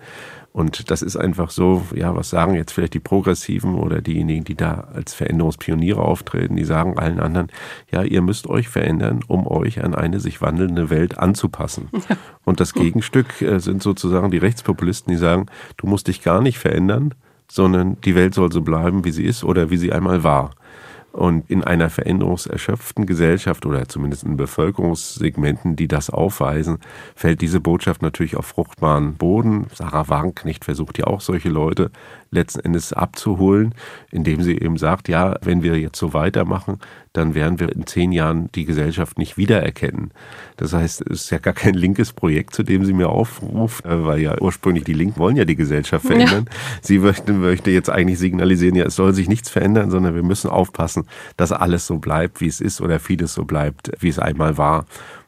Und 0.56 0.90
das 0.90 1.02
ist 1.02 1.18
einfach 1.18 1.50
so, 1.50 1.84
ja, 1.94 2.16
was 2.16 2.30
sagen 2.30 2.56
jetzt 2.56 2.72
vielleicht 2.72 2.94
die 2.94 3.02
Progressiven 3.02 3.76
oder 3.76 4.00
diejenigen, 4.00 4.46
die 4.46 4.56
da 4.56 4.88
als 4.94 5.14
Veränderungspioniere 5.14 6.02
auftreten, 6.02 6.56
die 6.56 6.64
sagen 6.64 6.98
allen 6.98 7.20
anderen, 7.20 7.50
ja, 7.92 8.04
ihr 8.04 8.22
müsst 8.22 8.48
euch 8.48 8.70
verändern, 8.70 9.20
um 9.28 9.48
euch 9.48 9.84
an 9.84 9.94
eine 9.94 10.22
sich 10.22 10.42
wandelnde 10.42 10.90
Welt 10.90 11.18
anzupassen. 11.18 11.90
Und 12.46 12.62
das 12.62 12.74
Gegenstück 12.74 13.42
äh, 13.42 13.60
sind 13.60 13.84
sozusagen 13.84 14.32
die 14.32 14.38
Rechtspopulisten, 14.38 15.12
die 15.12 15.18
sagen, 15.18 15.48
du 15.76 15.88
musst 15.88 16.08
dich 16.08 16.24
gar 16.24 16.42
nicht 16.42 16.58
verändern, 16.58 17.14
sondern 17.49 17.99
die 18.01 18.15
Welt 18.15 18.34
soll 18.34 18.51
so 18.51 18.62
bleiben, 18.62 19.05
wie 19.05 19.12
sie 19.12 19.25
ist 19.25 19.43
oder 19.43 19.69
wie 19.69 19.77
sie 19.77 19.91
einmal 19.91 20.23
war. 20.23 20.51
Und 21.12 21.49
in 21.49 21.63
einer 21.63 21.89
veränderungserschöpften 21.89 23.05
Gesellschaft 23.05 23.65
oder 23.65 23.88
zumindest 23.88 24.23
in 24.23 24.36
Bevölkerungssegmenten, 24.36 25.77
die 25.77 25.88
das 25.88 26.10
aufweisen, 26.10 26.79
fällt 27.15 27.39
diese 27.39 27.62
Botschaft 27.62 28.01
natürlich 28.01 28.36
auf 28.36 28.47
fruchtbaren 28.47 29.15
Boden. 29.15 29.67
Sarah 29.73 30.10
Wagenknecht 30.10 30.65
versucht 30.65 30.97
ja 30.97 31.08
auch 31.08 31.21
solche 31.21 31.47
Leute 31.47 31.89
letzten 32.36 32.60
Endes 32.60 32.93
abzuholen, 32.93 33.74
indem 34.12 34.41
sie 34.41 34.58
eben 34.58 34.78
sagt, 34.78 35.10
ja, 35.10 35.38
wenn 35.41 35.63
wir 35.63 35.80
jetzt 35.80 35.98
so 35.98 36.13
weitermachen, 36.13 36.80
dann 37.13 37.34
werden 37.34 37.60
wir 37.60 37.74
in 37.74 37.88
zehn 37.88 38.12
Jahren 38.12 38.50
die 38.54 38.65
Gesellschaft 38.65 39.17
nicht 39.17 39.38
wiedererkennen. 39.38 40.12
Das 40.58 40.74
heißt, 40.74 41.02
es 41.10 41.21
ist 41.24 41.30
ja 41.30 41.38
gar 41.38 41.54
kein 41.54 41.74
linkes 41.74 42.13
Projekt, 42.13 42.54
zu 42.54 42.63
dem 42.63 42.86
sie 42.86 42.93
mir 42.93 43.10
aufruft, 43.10 43.86
äh, 43.86 44.04
weil 44.04 44.19
ja 44.19 44.39
ursprünglich 44.39 44.84
die 44.84 44.93
Linken 44.93 45.19
wollen 45.19 45.38
ja 45.38 45.45
die 45.45 45.56
Gesellschaft 45.56 46.06
verändern. 46.06 46.45
Ja. 46.50 46.58
Sie 46.82 47.00
möchte, 47.00 47.34
möchte 47.34 47.71
jetzt 47.71 47.89
eigentlich 47.89 48.19
signalisieren, 48.19 48.76
ja, 48.76 48.86
es 48.86 48.95
soll 48.95 49.13
sich 49.13 49.30
nichts 49.30 49.50
verändern, 49.50 49.91
sondern 49.91 50.15
wir 50.15 50.24
müssen 50.24 50.50
aufpassen, 50.50 51.06
dass 51.38 51.52
alles 51.52 51.88
so 51.88 51.98
bleibt, 52.00 52.41
wie 52.41 52.48
es 52.48 52.62
ist 52.62 52.82
oder 52.82 53.00
vieles 53.00 53.34
so 53.34 53.45
bleibt, 53.45 53.91
wie 54.00 54.10
es 54.10 54.19
einmal 54.19 54.58
war. 54.58 54.86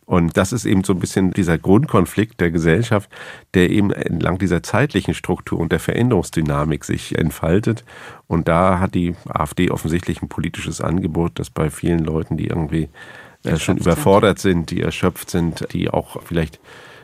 Und 0.08 0.38
das 0.38 0.54
ist 0.54 0.64
eben 0.64 0.86
so 0.86 0.94
ein 0.94 1.00
bisschen 1.00 1.32
dieser 1.32 1.58
Grundkonflikt 1.58 2.40
der 2.40 2.50
Gesellschaft, 2.50 3.10
der 3.54 3.70
eben 3.70 3.92
entlang 3.92 4.38
dieser 4.38 4.64
zeitlichen 4.64 5.14
Struktur 5.14 5.60
und 5.60 5.74
der 5.74 5.82
Veränderungsdynamik 5.82 6.86
sich 6.86 7.18
entfaltet. 7.18 7.84
Und 8.26 8.48
da 8.48 8.80
hat 8.80 8.96
die 8.96 9.16
AfD 9.28 9.70
offensichtlich 9.70 10.22
ein 10.22 10.30
politisches 10.30 10.80
Angebot, 10.80 11.34
das 11.36 11.50
bei 11.50 11.70
vielen 11.70 12.00
Leuten, 12.00 12.38
die 12.38 12.48
irgendwie 12.48 12.88
äh, 13.44 13.58
schon 13.58 13.78
überfordert 13.78 14.40
sind, 14.40 14.72
die 14.72 14.82
erschöpft 14.82 15.30
sind, 15.30 15.68
die 15.74 15.90
auch 15.90 16.24
vielleicht 16.24 16.62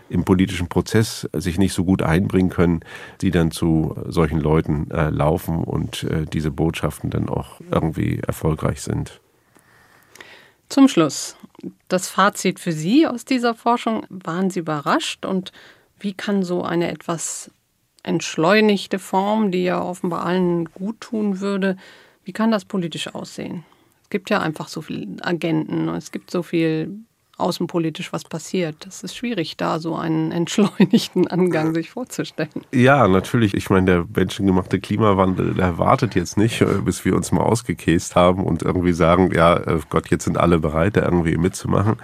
im 0.10 0.24
politischen 0.24 0.70
Prozess 0.70 1.28
sich 1.34 1.58
nicht 1.58 1.74
so 1.74 1.84
gut 1.84 2.04
einbringen 2.04 2.50
können, 2.50 2.86
die 3.20 3.32
dann 3.32 3.52
zu 3.52 3.98
solchen 4.08 4.40
Leuten 4.40 4.90
äh, 4.92 5.10
laufen 5.10 5.66
und 5.66 6.04
äh, 6.04 6.26
diese 6.26 6.52
Botschaften 6.52 7.10
dann 7.10 7.28
auch 7.28 7.60
irgendwie 7.70 8.20
erfolgreich 8.26 8.82
sind. 8.82 9.20
Zum 10.70 10.88
Schluss, 10.88 11.36
das 11.88 12.10
Fazit 12.10 12.60
für 12.60 12.72
Sie 12.72 13.06
aus 13.08 13.26
dieser 13.26 13.54
Forschung. 13.54 14.06
Waren 14.10 14.50
Sie 14.50 14.60
überrascht 14.60 15.26
und 15.26 15.52
wie 16.00 16.14
kann 16.14 16.44
so 16.44 16.64
eine 16.64 16.92
etwas 16.92 17.52
entschleunigte 18.04 19.00
Form, 19.00 19.52
die 19.52 19.64
ja 19.64 19.82
offenbar 19.82 20.26
allen 20.26 20.66
gut 20.66 21.00
tun 21.00 21.40
würde, 21.40 21.78
wie 22.26 22.34
kann 22.34 22.52
das 22.52 22.66
politisch 22.66 23.14
aussehen? 23.14 23.66
Es 24.04 24.10
gibt 24.10 24.30
ja 24.30 24.40
einfach 24.40 24.68
so 24.68 24.82
viele 24.82 25.24
Agenten 25.26 25.90
und 25.90 25.96
es 25.96 26.12
gibt 26.12 26.30
so 26.30 26.44
viel 26.44 27.00
außenpolitisch 27.38 28.14
was 28.14 28.24
passiert. 28.24 28.76
Das 28.86 29.04
ist 29.04 29.16
schwierig, 29.16 29.58
da 29.58 29.80
so 29.80 29.96
einen 29.96 30.32
entschleunigten 30.32 31.28
Angang 31.28 31.74
sich 31.74 31.90
vorzustellen. 31.90 32.66
Ja, 32.72 33.08
natürlich. 33.08 33.54
Ich 33.54 33.70
meine, 33.70 33.86
der 33.86 34.06
menschengemachte 34.16 34.80
Klimawandel, 34.80 35.54
der 35.54 35.78
wartet 35.78 36.16
jetzt 36.16 36.38
nicht, 36.38 36.62
äh, 36.62 36.66
bis 36.84 37.06
wir 37.06 37.16
uns 37.16 37.32
mal 37.32 37.42
ausgekäst 37.42 38.16
haben 38.16 38.44
und 38.44 38.62
irgendwie 38.62 38.94
sagen, 38.94 39.32
ja, 39.34 39.58
äh, 39.58 39.80
Gott, 39.90 40.10
jetzt 40.10 40.26
sind 40.26 40.38
alle 40.38 40.60
bereit, 40.60 40.98
da 40.98 41.04
irgendwie 41.04 41.38
mitzumachen. 41.38 41.96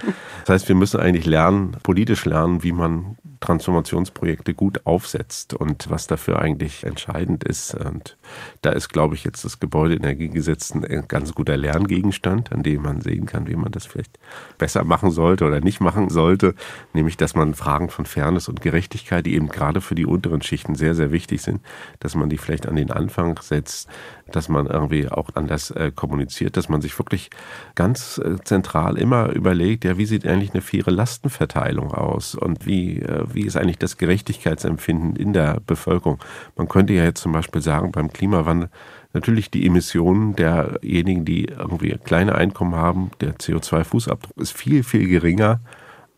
Das 0.46 0.56
heißt, 0.56 0.68
wir 0.68 0.76
müssen 0.76 1.00
eigentlich 1.00 1.26
lernen, 1.26 1.78
politisch 1.84 2.26
lernen, 2.26 2.64
wie 2.64 2.72
man 2.72 3.18
Transformationsprojekte 3.40 4.54
gut 4.54 4.86
aufsetzt 4.86 5.54
und 5.54 5.90
was 5.90 6.08
dafür 6.08 6.40
eigentlich 6.40 6.84
entscheidend 6.84 7.44
ist. 7.44 7.74
Und 7.74 8.18
da 8.62 8.72
ist, 8.72 8.90
glaube 8.90 9.16
ich, 9.16 9.24
jetzt 9.24 9.46
das 9.46 9.60
Gebäudeenergiegesetz 9.60 10.74
ein 10.74 11.06
ganz 11.08 11.34
guter 11.34 11.56
Lerngegenstand, 11.56 12.52
an 12.52 12.64
dem 12.64 12.82
man 12.82 13.02
sehen 13.02 13.26
kann, 13.26 13.48
wie 13.48 13.56
man 13.56 13.72
das 13.72 13.86
vielleicht 13.86 14.20
besser 14.58 14.84
machen 14.84 15.12
sollte 15.12 15.46
oder 15.46 15.62
nicht 15.62 15.80
machen 15.80 16.10
sollte. 16.10 16.54
Nämlich, 16.94 17.18
dass 17.18 17.36
man 17.36 17.54
Fragen 17.54 17.90
von 17.90 18.06
Fairness 18.06 18.50
und 18.50 18.62
Gerechtigkeit, 18.62 19.26
die 19.26 19.36
eben 19.36 19.50
gerade 19.50 19.82
für 19.82 19.96
die 19.96 20.06
unteren 20.06 20.42
Schichten 20.42 20.76
sehr, 20.76 20.96
sehr 20.96 21.12
wichtig 21.12 21.42
sind, 21.42 21.62
dass 22.00 22.16
man 22.16 22.30
die 22.30 22.38
vielleicht 22.38 22.68
an 22.68 22.76
den 22.76 22.92
Anfang 22.92 23.40
setzt, 23.42 23.88
dass 24.36 24.50
man 24.50 24.68
irgendwie 24.68 25.10
auch 25.10 25.30
anders 25.36 25.72
äh, 25.72 25.92
kommuniziert, 25.94 26.58
dass 26.58 26.70
man 26.70 26.82
sich 26.82 26.98
wirklich 26.98 27.30
ganz 27.76 28.20
äh, 28.24 28.36
zentral 28.44 28.98
immer 28.98 29.30
überlegt, 29.30 29.86
ja, 29.86 29.98
wie 29.98 30.06
sieht 30.06 30.28
eigentlich 30.28 30.54
eine 30.54 30.62
faire 30.62 30.92
Lastenverteilung 30.92 31.94
aus 31.94 32.36
und 32.36 32.66
wie, 32.66 33.00
äh, 33.00 33.24
wie 33.32 33.46
ist 33.46 33.58
eigentlich 33.58 33.80
das 33.80 33.98
Gerechtigkeitsempfinden 33.98 35.16
in 35.16 35.34
der 35.34 35.60
Bevölkerung. 35.66 36.20
Man 36.56 36.68
könnte 36.68 36.94
ja 36.94 37.04
jetzt 37.04 37.22
zum 37.22 37.32
Beispiel 37.32 37.62
sagen, 37.62 37.92
beim 37.92 38.12
Klimawandel, 38.12 38.70
natürlich 39.14 39.50
die 39.50 39.66
Emissionen 39.66 40.36
derjenigen, 40.36 41.26
die 41.26 41.46
irgendwie 41.46 41.98
kleine 42.04 42.36
Einkommen 42.36 42.76
haben, 42.76 43.12
der 43.22 43.36
CO2-Fußabdruck 43.36 44.40
ist 44.40 44.52
viel, 44.52 44.84
viel 44.84 45.08
geringer 45.08 45.60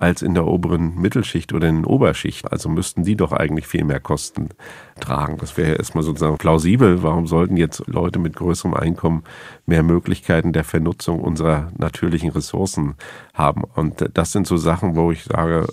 als 0.02 0.24
in 0.24 0.34
der 0.34 0.48
oberen 0.48 0.96
Mittelschicht 0.96 1.54
oder 1.54 1.70
in 1.70 1.84
der 1.84 1.92
Oberschicht. 1.92 2.52
Also 2.52 2.70
müssten 2.70 3.04
die 3.04 3.16
doch 3.16 3.32
eigentlich 3.32 3.68
viel 3.68 3.84
mehr 3.84 4.00
Kosten 4.00 4.50
tragen. 5.00 5.38
Das 5.38 5.58
wäre 5.58 5.76
erstmal 5.76 6.04
sozusagen 6.04 6.38
plausibel. 6.38 7.04
Warum 7.04 7.28
sollten 7.28 7.56
jetzt 7.56 7.84
Leute 7.86 8.18
mit 8.18 8.36
größerem 8.36 8.74
Einkommen 8.74 9.24
mehr 9.68 9.84
Möglichkeiten 9.84 10.54
der 10.54 10.64
Vernutzung 10.64 11.20
unserer 11.20 11.72
natürlichen 11.78 12.32
Ressourcen 12.32 12.96
haben? 13.36 13.64
Und 13.76 14.10
das 14.16 14.32
sind 14.32 14.48
so 14.48 14.58
Sachen, 14.58 14.96
wo 14.96 15.12
ich 15.12 15.24
sage, 15.24 15.68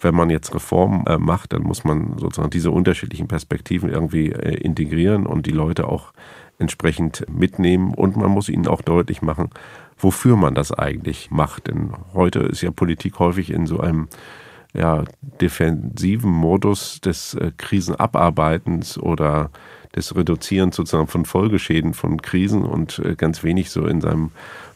wenn 0.00 0.14
man 0.14 0.30
jetzt 0.30 0.54
Reformen 0.54 1.06
äh, 1.06 1.18
macht, 1.18 1.52
dann 1.52 1.62
muss 1.62 1.84
man 1.84 2.16
sozusagen 2.18 2.50
diese 2.50 2.70
unterschiedlichen 2.70 3.28
Perspektiven 3.28 3.90
irgendwie 3.90 4.32
äh, 4.32 4.54
integrieren 4.54 5.26
und 5.26 5.44
die 5.44 5.50
Leute 5.50 5.88
auch 5.88 6.14
entsprechend 6.58 7.26
mitnehmen. 7.28 7.92
Und 7.94 8.16
man 8.16 8.30
muss 8.30 8.48
ihnen 8.48 8.66
auch 8.66 8.82
deutlich 8.82 9.22
machen, 9.22 9.50
wofür 10.04 10.36
man 10.36 10.54
das 10.54 10.70
eigentlich 10.70 11.32
macht. 11.32 11.66
Denn 11.66 11.90
heute 12.12 12.40
ist 12.40 12.60
ja 12.60 12.70
Politik 12.70 13.18
häufig 13.18 13.50
in 13.50 13.66
so 13.66 13.80
einem 13.80 14.08
ja, 14.72 15.04
defensiven 15.40 16.30
Modus 16.30 17.00
des 17.00 17.34
äh, 17.34 17.52
Krisenabarbeitens 17.56 18.98
oder 18.98 19.50
des 19.96 20.14
Reduzierens 20.16 20.76
sozusagen 20.76 21.06
von 21.06 21.24
Folgeschäden 21.24 21.94
von 21.94 22.20
Krisen 22.20 22.64
und 22.64 22.98
äh, 22.98 23.14
ganz 23.14 23.42
wenig 23.44 23.70
so 23.70 23.86
in 23.86 24.00
seinem 24.00 24.30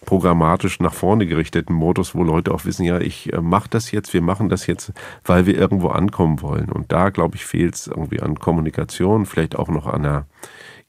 programmatisch 0.07 0.81
nach 0.81 0.95
vorne 0.95 1.27
gerichteten 1.27 1.75
Modus, 1.75 2.14
wo 2.14 2.23
Leute 2.23 2.55
auch 2.55 2.64
wissen, 2.64 2.85
ja, 2.85 2.99
ich 3.01 3.33
äh, 3.33 3.41
mache 3.41 3.69
das 3.69 3.91
jetzt, 3.91 4.14
wir 4.14 4.23
machen 4.23 4.49
das 4.49 4.67
jetzt, 4.67 4.93
weil 5.25 5.47
wir 5.47 5.59
irgendwo 5.59 5.88
ankommen 5.88 6.41
wollen. 6.41 6.71
Und 6.71 6.93
da, 6.93 7.11
glaube 7.11 7.37
ich, 7.37 7.45
fehlt 7.45 7.75
es 7.75 7.87
irgendwie 7.88 8.21
an 8.21 8.38
Kommunikation, 8.38 9.27
vielleicht 9.27 9.57
auch 9.57 9.69
noch 9.69 9.87
an 9.87 10.07
einer 10.07 10.27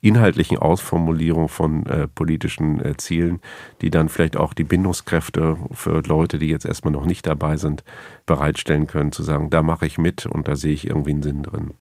inhaltlichen 0.01 0.57
Ausformulierung 0.57 1.49
von 1.49 1.85
äh, 1.85 2.07
politischen 2.07 2.83
äh, 2.83 2.95
Zielen, 2.97 3.41
die 3.81 3.89
dann 3.89 4.09
vielleicht 4.09 4.37
auch 4.37 4.53
die 4.53 4.63
Bindungskräfte 4.63 5.57
für 5.71 6.01
Leute, 6.01 6.39
die 6.39 6.47
jetzt 6.47 6.65
erstmal 6.65 6.93
noch 6.93 7.05
nicht 7.05 7.27
dabei 7.27 7.57
sind, 7.57 7.83
bereitstellen 8.25 8.87
können, 8.87 9.11
zu 9.11 9.23
sagen, 9.23 9.49
da 9.49 9.61
mache 9.61 9.85
ich 9.85 9.97
mit 9.97 10.25
und 10.25 10.47
da 10.47 10.55
sehe 10.55 10.73
ich 10.73 10.87
irgendwie 10.87 11.11
einen 11.11 11.23
Sinn 11.23 11.43
drin. 11.43 11.73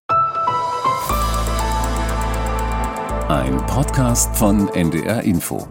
Ein 3.28 3.58
Podcast 3.66 4.34
von 4.36 4.68
NDR 4.68 5.22
Info. 5.22 5.68